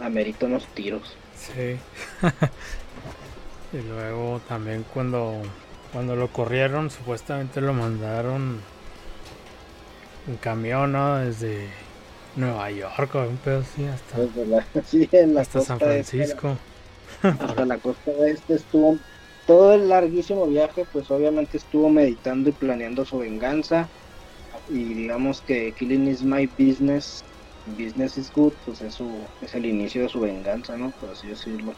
[0.00, 1.18] amerita unos tiros.
[1.34, 1.78] Sí.
[3.72, 5.42] y luego también cuando,
[5.92, 8.60] cuando lo corrieron, supuestamente lo mandaron
[10.26, 11.16] en camión, ¿no?
[11.16, 11.68] Desde
[12.36, 15.86] Nueva York o un pedo así hasta, Desde la, sí, en la hasta San este,
[15.86, 16.56] Francisco.
[17.22, 18.98] hasta la costa este estuvo
[19.46, 23.88] todo el larguísimo viaje, pues obviamente estuvo meditando y planeando su venganza.
[24.68, 27.24] Y digamos que Killing is my business,
[27.64, 29.08] business is good, pues eso
[29.40, 30.90] es el inicio de su venganza, ¿no?
[30.90, 31.72] Por así decirlo.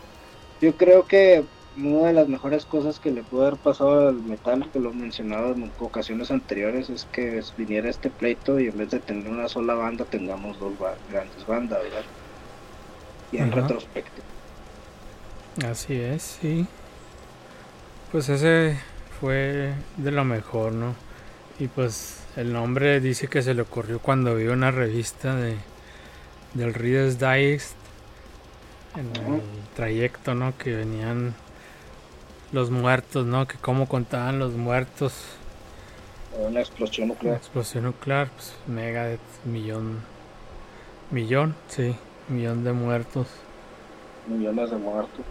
[0.61, 1.45] Yo creo que
[1.85, 4.95] una de las mejores cosas que le pudo haber pasado al metal, que lo he
[4.95, 9.49] mencionado en ocasiones anteriores, es que viniera este pleito y en vez de tener una
[9.49, 12.07] sola banda, tengamos dos ba- grandes bandas, ¿verdad?
[13.31, 13.51] Y en Ajá.
[13.51, 14.29] retrospectiva.
[15.65, 16.69] Así es, sí.
[18.11, 18.79] Pues ese
[19.09, 20.97] fue de lo mejor, ¿no?
[21.59, 25.59] Y pues el nombre dice que se le ocurrió cuando vio una revista de
[26.55, 27.77] del Reader's Digest
[28.95, 30.57] en el trayecto, ¿no?
[30.57, 31.35] Que venían
[32.53, 33.47] los muertos, ¿no?
[33.47, 35.25] Que cómo contaban los muertos.
[36.39, 37.37] Una explosión nuclear.
[37.37, 39.99] explosión nuclear, pues Megadeth, millón,
[41.11, 41.95] millón, sí,
[42.29, 43.27] millón de muertos.
[44.29, 45.25] millones de muertos.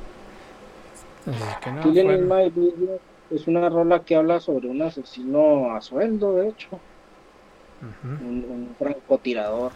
[1.25, 3.01] Así que no, Killing fueron- in My Business
[3.31, 6.79] es una rola que habla sobre un asesino a sueldo, de hecho,
[8.01, 9.71] un francotirador.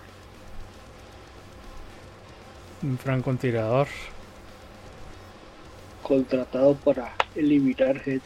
[2.83, 3.87] un francotirador.
[6.01, 8.25] contratado para eliminar gente.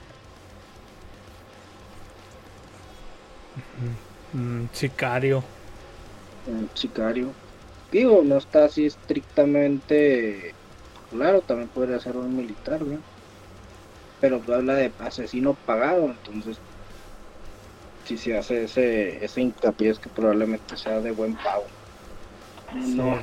[4.33, 5.43] Un sicario.
[6.47, 7.31] Un sicario.
[7.91, 10.53] Digo, no está así estrictamente
[11.09, 12.99] claro, también podría ser un militar, ¿no?
[14.19, 16.57] Pero habla de asesino pagado, entonces
[18.05, 21.65] si se hace ese, ese hincapié es que probablemente sea de buen pago.
[22.73, 23.17] Sí, No,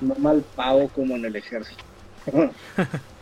[0.00, 1.82] no mal pago como en el ejército.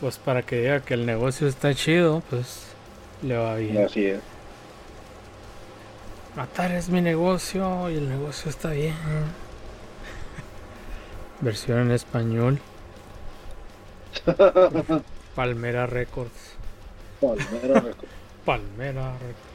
[0.00, 2.66] pues para que diga que el negocio está chido, pues
[3.22, 3.84] le va bien.
[3.84, 4.20] Así es.
[6.36, 8.94] Matar es mi negocio y el negocio está bien.
[11.40, 12.60] Versión en español.
[15.34, 16.56] Palmera Records.
[17.20, 18.12] Palmero Records.
[18.44, 19.46] Palmera Records.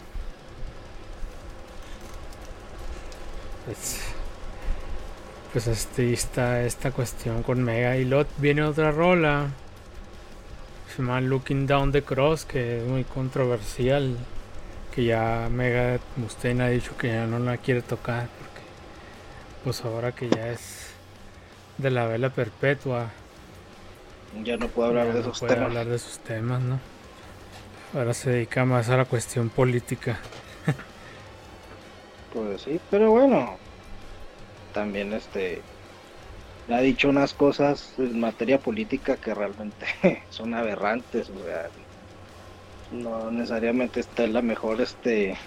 [3.66, 4.00] pues,
[5.54, 7.98] pues este, está esta cuestión con Mega.
[7.98, 9.50] Y luego viene otra rola.
[10.96, 14.18] Se llama Looking Down the Cross, que es muy controversial.
[14.94, 18.28] Que ya Mega Mustaine ha dicho que ya no la quiere tocar.
[18.28, 18.62] Porque
[19.64, 20.88] pues ahora que ya es
[21.78, 23.10] de la vela perpetua.
[24.44, 25.68] Ya no puedo hablar de no esos puede temas.
[25.70, 26.80] hablar de esos temas, ¿no?
[27.94, 30.20] Ahora se dedica más a la cuestión política.
[32.34, 33.58] Pues sí, pero bueno.
[34.74, 35.62] También este
[36.74, 39.86] ha dicho unas cosas en materia política que realmente
[40.30, 41.32] son aberrantes,
[42.92, 45.38] no necesariamente está en la mejor este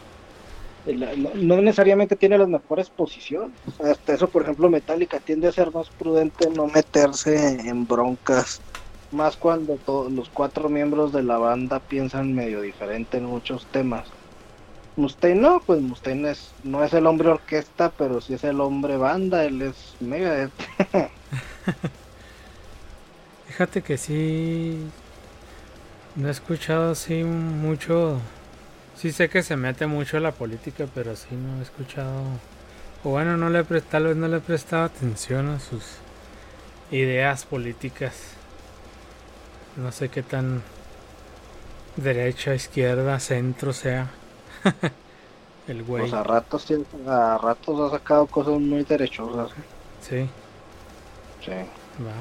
[0.86, 3.58] no, no necesariamente tiene las mejores posiciones.
[3.80, 8.60] Hasta eso, por ejemplo, Metallica tiende a ser más prudente no meterse en broncas,
[9.10, 14.08] más cuando todos los cuatro miembros de la banda piensan medio diferente en muchos temas.
[14.97, 18.97] Mustaine no, pues Mustaine es, no es el hombre orquesta, pero sí es el hombre
[18.97, 20.53] banda, él es Megadeth.
[23.49, 24.78] Fíjate que sí.
[26.14, 28.20] No he escuchado así mucho.
[28.97, 32.22] Sí sé que se mete mucho a la política, pero sí no he escuchado.
[33.03, 35.82] O bueno, no le tal vez no le he prestado atención a sus
[36.92, 38.14] ideas políticas.
[39.76, 40.62] No sé qué tan
[41.97, 44.09] derecha, izquierda, centro sea.
[45.68, 46.02] El güey.
[46.02, 46.66] Pues a ratos,
[47.06, 49.50] a ratos ha sacado cosas muy derechosas,
[50.02, 50.28] Sí,
[51.44, 51.52] sí.
[52.04, 52.12] va.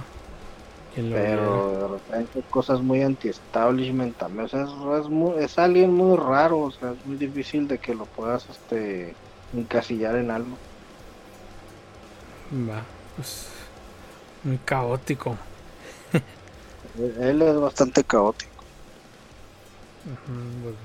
[0.96, 4.70] Pero de repente cosas muy anti-establishment también, o sea, es,
[5.04, 8.48] es, muy- es alguien muy raro, o sea, es muy difícil de que lo puedas
[8.50, 9.14] este
[9.54, 10.56] encasillar en algo.
[12.70, 12.84] Va.
[13.16, 13.48] Pues.
[14.44, 15.36] Muy caótico.
[17.20, 18.52] Él es bastante caótico.
[20.06, 20.76] Ujú,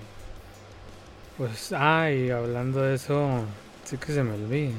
[1.39, 3.45] Pues, pues, ah, hablando de eso,
[3.84, 4.72] sí que se me olvida.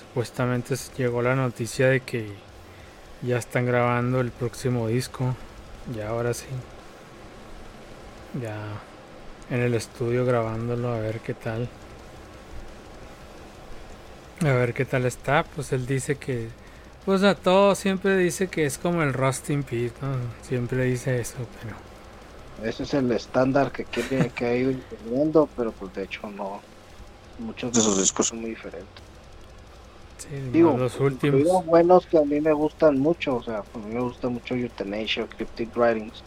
[0.00, 2.32] Supuestamente llegó la noticia de que
[3.20, 5.36] ya están grabando el próximo disco.
[5.94, 6.46] Ya ahora sí.
[8.40, 8.56] Ya
[9.50, 11.68] en el estudio grabándolo a ver qué tal.
[14.40, 15.44] A ver qué tal está.
[15.44, 16.48] Pues él dice que.
[17.04, 20.16] Pues a todo siempre dice que es como el Rust in Peace, ¿no?
[20.48, 21.93] Siempre dice eso, pero.
[22.62, 26.60] Ese es el estándar que quiere que ha ido imponiendo, pero pues de hecho no.
[27.38, 29.02] Muchos de sus discos son muy diferentes.
[30.18, 31.66] Sí, Digo, los últimos.
[31.66, 35.26] buenos que a mí me gustan mucho, o sea, a mí me gusta mucho Euthanasia,
[35.26, 36.22] Cryptic Writings,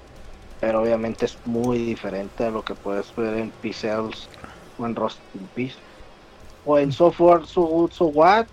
[0.60, 4.28] pero obviamente es muy diferente a lo que puedes ver en Pixels
[4.78, 5.76] o en Rust in Peace.
[6.66, 8.48] O en Software So Good So What,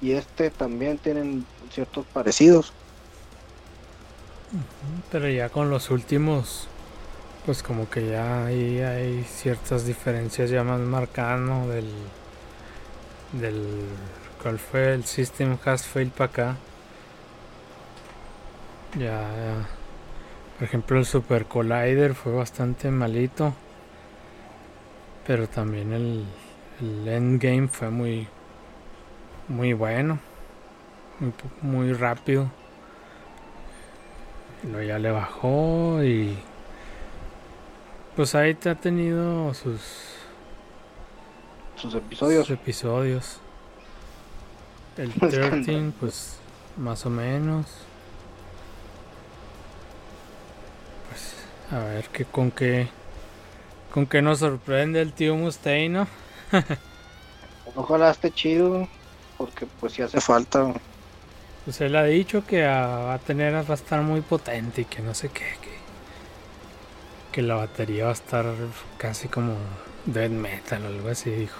[0.00, 2.72] y este también tienen ciertos parecidos.
[5.10, 6.66] Pero ya con los últimos,
[7.44, 11.68] pues como que ya ahí hay ciertas diferencias ya más marcadas.
[11.68, 11.90] Del,
[13.32, 13.86] del,
[14.42, 14.94] ¿cuál fue?
[14.94, 16.56] El System Has Failed para acá.
[18.98, 19.66] Ya.
[20.58, 23.54] Por ejemplo, el Super Collider fue bastante malito.
[25.26, 26.24] Pero también el,
[26.80, 28.28] el Endgame fue muy,
[29.48, 30.18] muy bueno.
[31.60, 32.50] Muy, rápido.
[34.64, 36.36] Y ya le bajó y
[38.16, 39.80] pues ahí te ha tenido sus,
[41.74, 42.46] Sus episodios.
[42.46, 43.40] sus episodios.
[44.96, 45.82] El Escándalo.
[45.82, 46.42] 13 pues
[46.76, 47.66] más o menos.
[51.08, 51.34] Pues
[51.70, 52.88] a ver qué con qué
[53.90, 56.08] con qué nos sorprende el tío Mustaine, ¿no?
[57.74, 58.88] Ojalá esté chido,
[59.36, 60.72] porque pues si hace falta.
[61.64, 65.00] Pues él ha dicho que va a tener va a estar muy potente y que
[65.02, 65.44] no sé qué,
[67.32, 68.46] que, la batería va a estar
[68.98, 69.56] casi como
[70.06, 71.58] death metal o algo así dijo.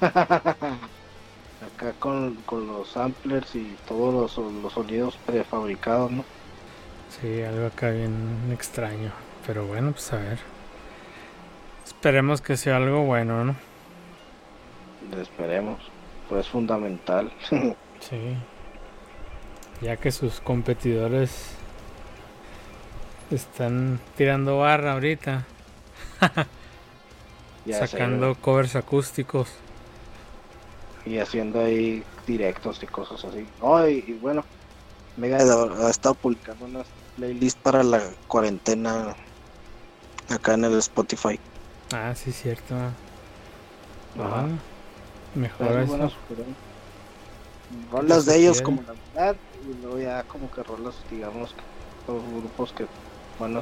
[0.00, 6.24] Acá con, con los samplers y todos los, los sonidos prefabricados, ¿no?
[7.20, 9.12] Sí, algo acá bien extraño.
[9.46, 10.38] Pero bueno, pues a ver.
[11.84, 13.56] Esperemos que sea algo bueno, ¿no?
[15.20, 15.78] Esperemos.
[16.28, 17.32] Pues es fundamental.
[18.00, 18.36] Sí.
[19.80, 21.56] Ya que sus competidores
[23.30, 25.44] están tirando barra ahorita,
[27.66, 29.48] Ya sé, sacando covers acústicos.
[31.06, 33.46] y haciendo ahí directos y cosas así.
[33.60, 34.44] Oh, y, y bueno,
[35.16, 39.14] Mega ha estado publicando unas playlists para la cuarentena
[40.28, 41.38] acá en el Spotify.
[41.92, 42.74] Ah, sí, cierto.
[42.74, 42.92] Ajá.
[44.18, 44.46] Ah,
[45.34, 45.86] mejor eso.
[45.86, 46.12] buenas.
[47.90, 48.64] Rolas de ellos quiere.
[48.64, 49.36] como Navidad
[49.68, 51.54] y luego ya como que rolas, digamos,
[52.06, 52.86] los grupos que
[53.38, 53.54] van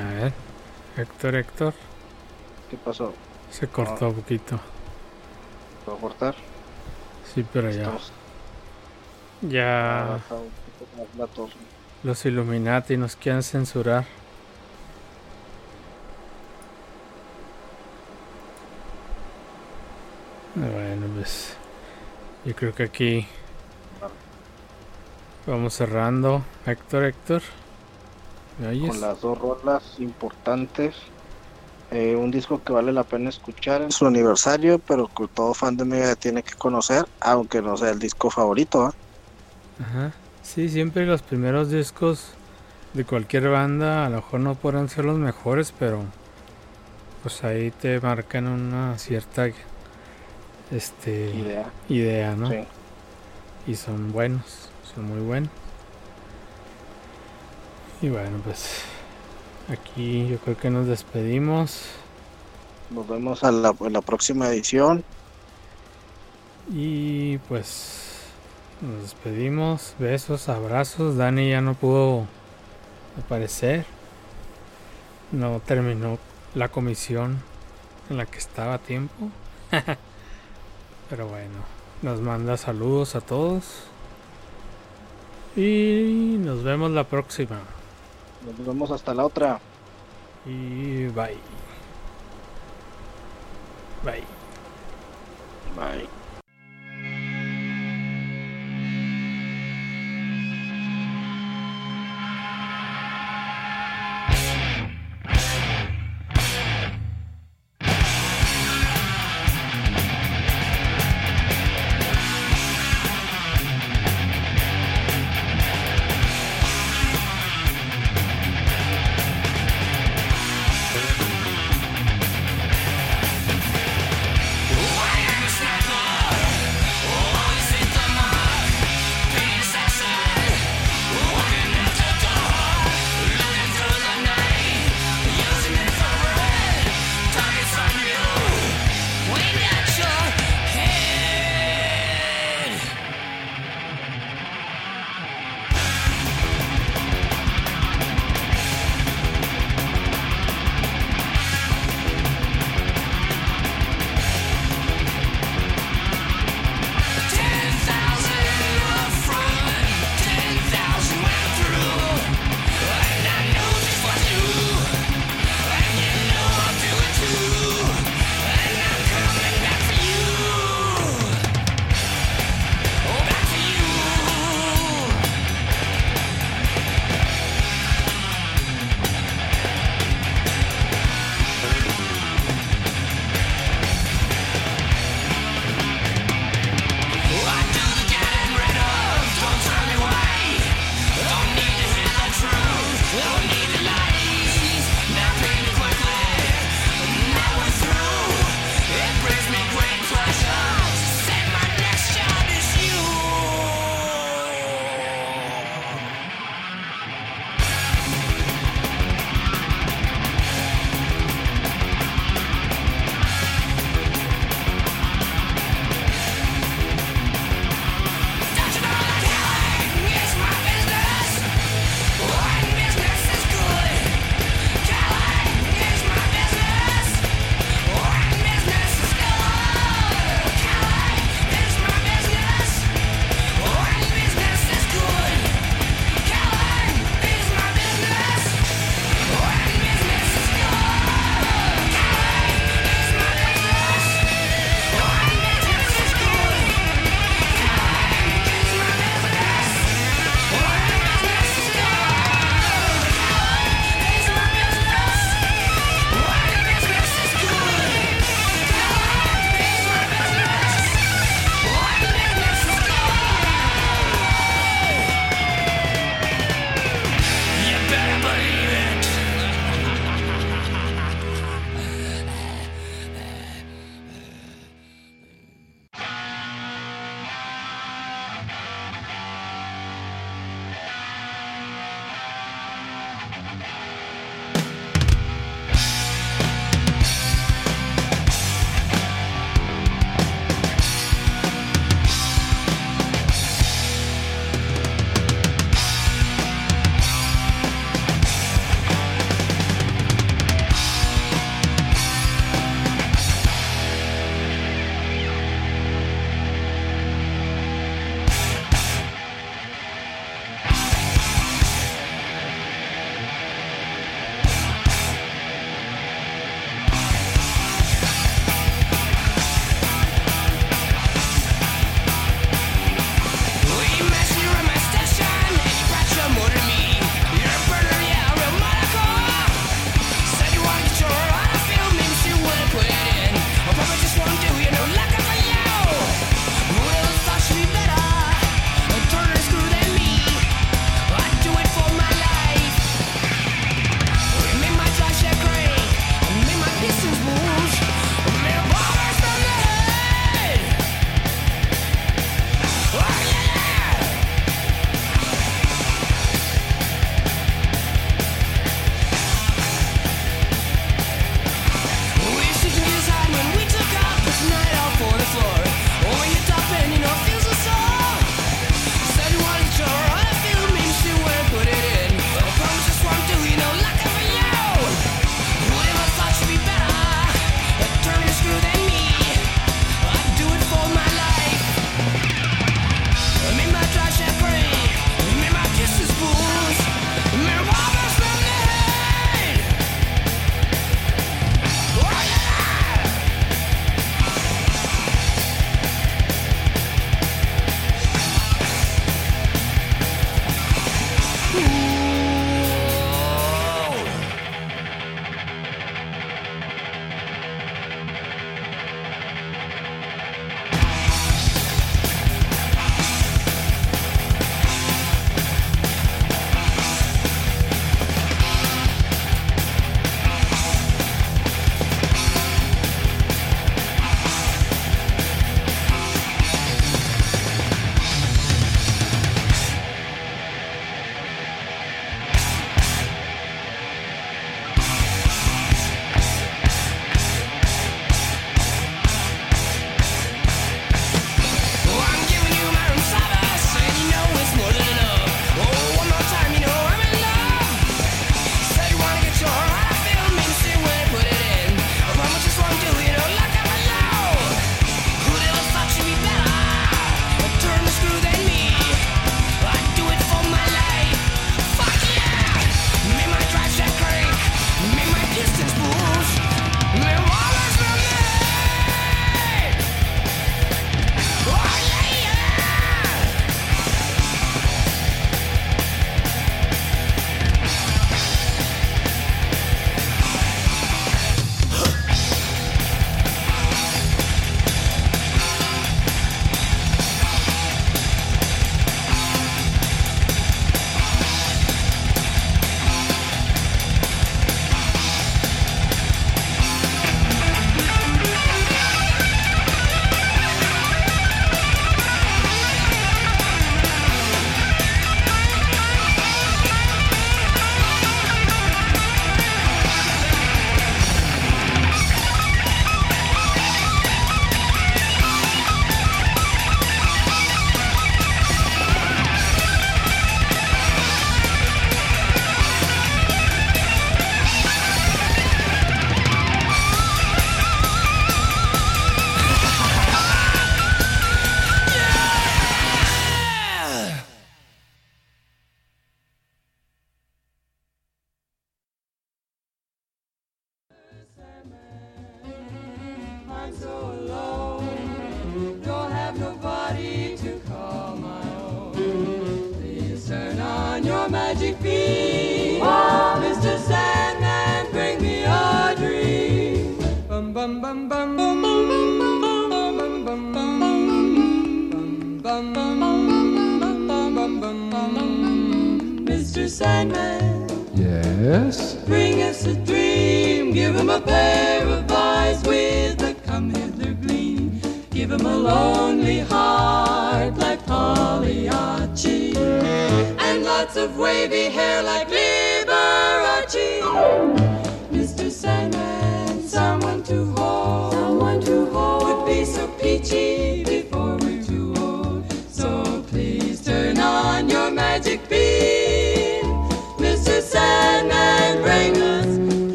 [0.00, 0.32] a ver,
[0.96, 1.74] Héctor, Héctor.
[2.70, 3.12] ¿Qué pasó?
[3.50, 4.58] Se cortó un poquito.
[5.84, 6.34] ¿Puedo cortar?
[7.34, 7.82] Sí, pero ya.
[7.82, 8.12] Estamos-
[9.42, 10.20] Ya
[11.18, 11.52] la torre.
[12.04, 14.04] los Illuminati nos quieren censurar.
[20.54, 21.56] Bueno, pues
[22.44, 23.26] yo creo que aquí
[25.46, 26.42] vamos cerrando.
[26.66, 27.42] Héctor, Héctor.
[28.58, 30.94] Con las dos rolas importantes.
[31.90, 35.76] Eh, un disco que vale la pena escuchar en su aniversario, pero que todo fan
[35.76, 38.86] de Megadeth tiene que conocer, aunque no sea el disco favorito.
[38.86, 38.94] ¿ah?
[39.80, 40.12] Ajá.
[40.42, 42.28] Sí, siempre los primeros discos
[42.94, 46.02] de cualquier banda a lo mejor no podrán ser los mejores, pero
[47.22, 49.48] pues ahí te marcan una cierta
[50.70, 51.66] este Idea.
[51.88, 52.48] idea, ¿no?
[52.50, 52.64] Sí.
[53.66, 54.70] Y son buenos,
[55.00, 55.50] muy buenos.
[58.00, 58.84] Y bueno, pues
[59.68, 61.82] aquí yo creo que nos despedimos
[62.90, 65.04] Nos vemos a la, en la próxima edición.
[66.68, 68.30] y pues
[68.80, 69.94] nos despedimos.
[69.98, 71.16] Besos, abrazos.
[71.16, 72.26] Dani ya no pudo
[73.18, 73.86] aparecer.
[75.30, 76.18] No terminó
[76.54, 77.42] la comisión
[78.10, 79.30] en la que estaba a tiempo.
[81.10, 81.66] Pero bueno,
[82.02, 83.64] nos manda saludos a todos.
[85.56, 87.60] Y nos vemos la próxima.
[88.46, 89.60] Nos vemos hasta la otra.
[90.46, 91.38] Y bye.
[94.04, 94.24] Bye.
[95.76, 96.21] Bye.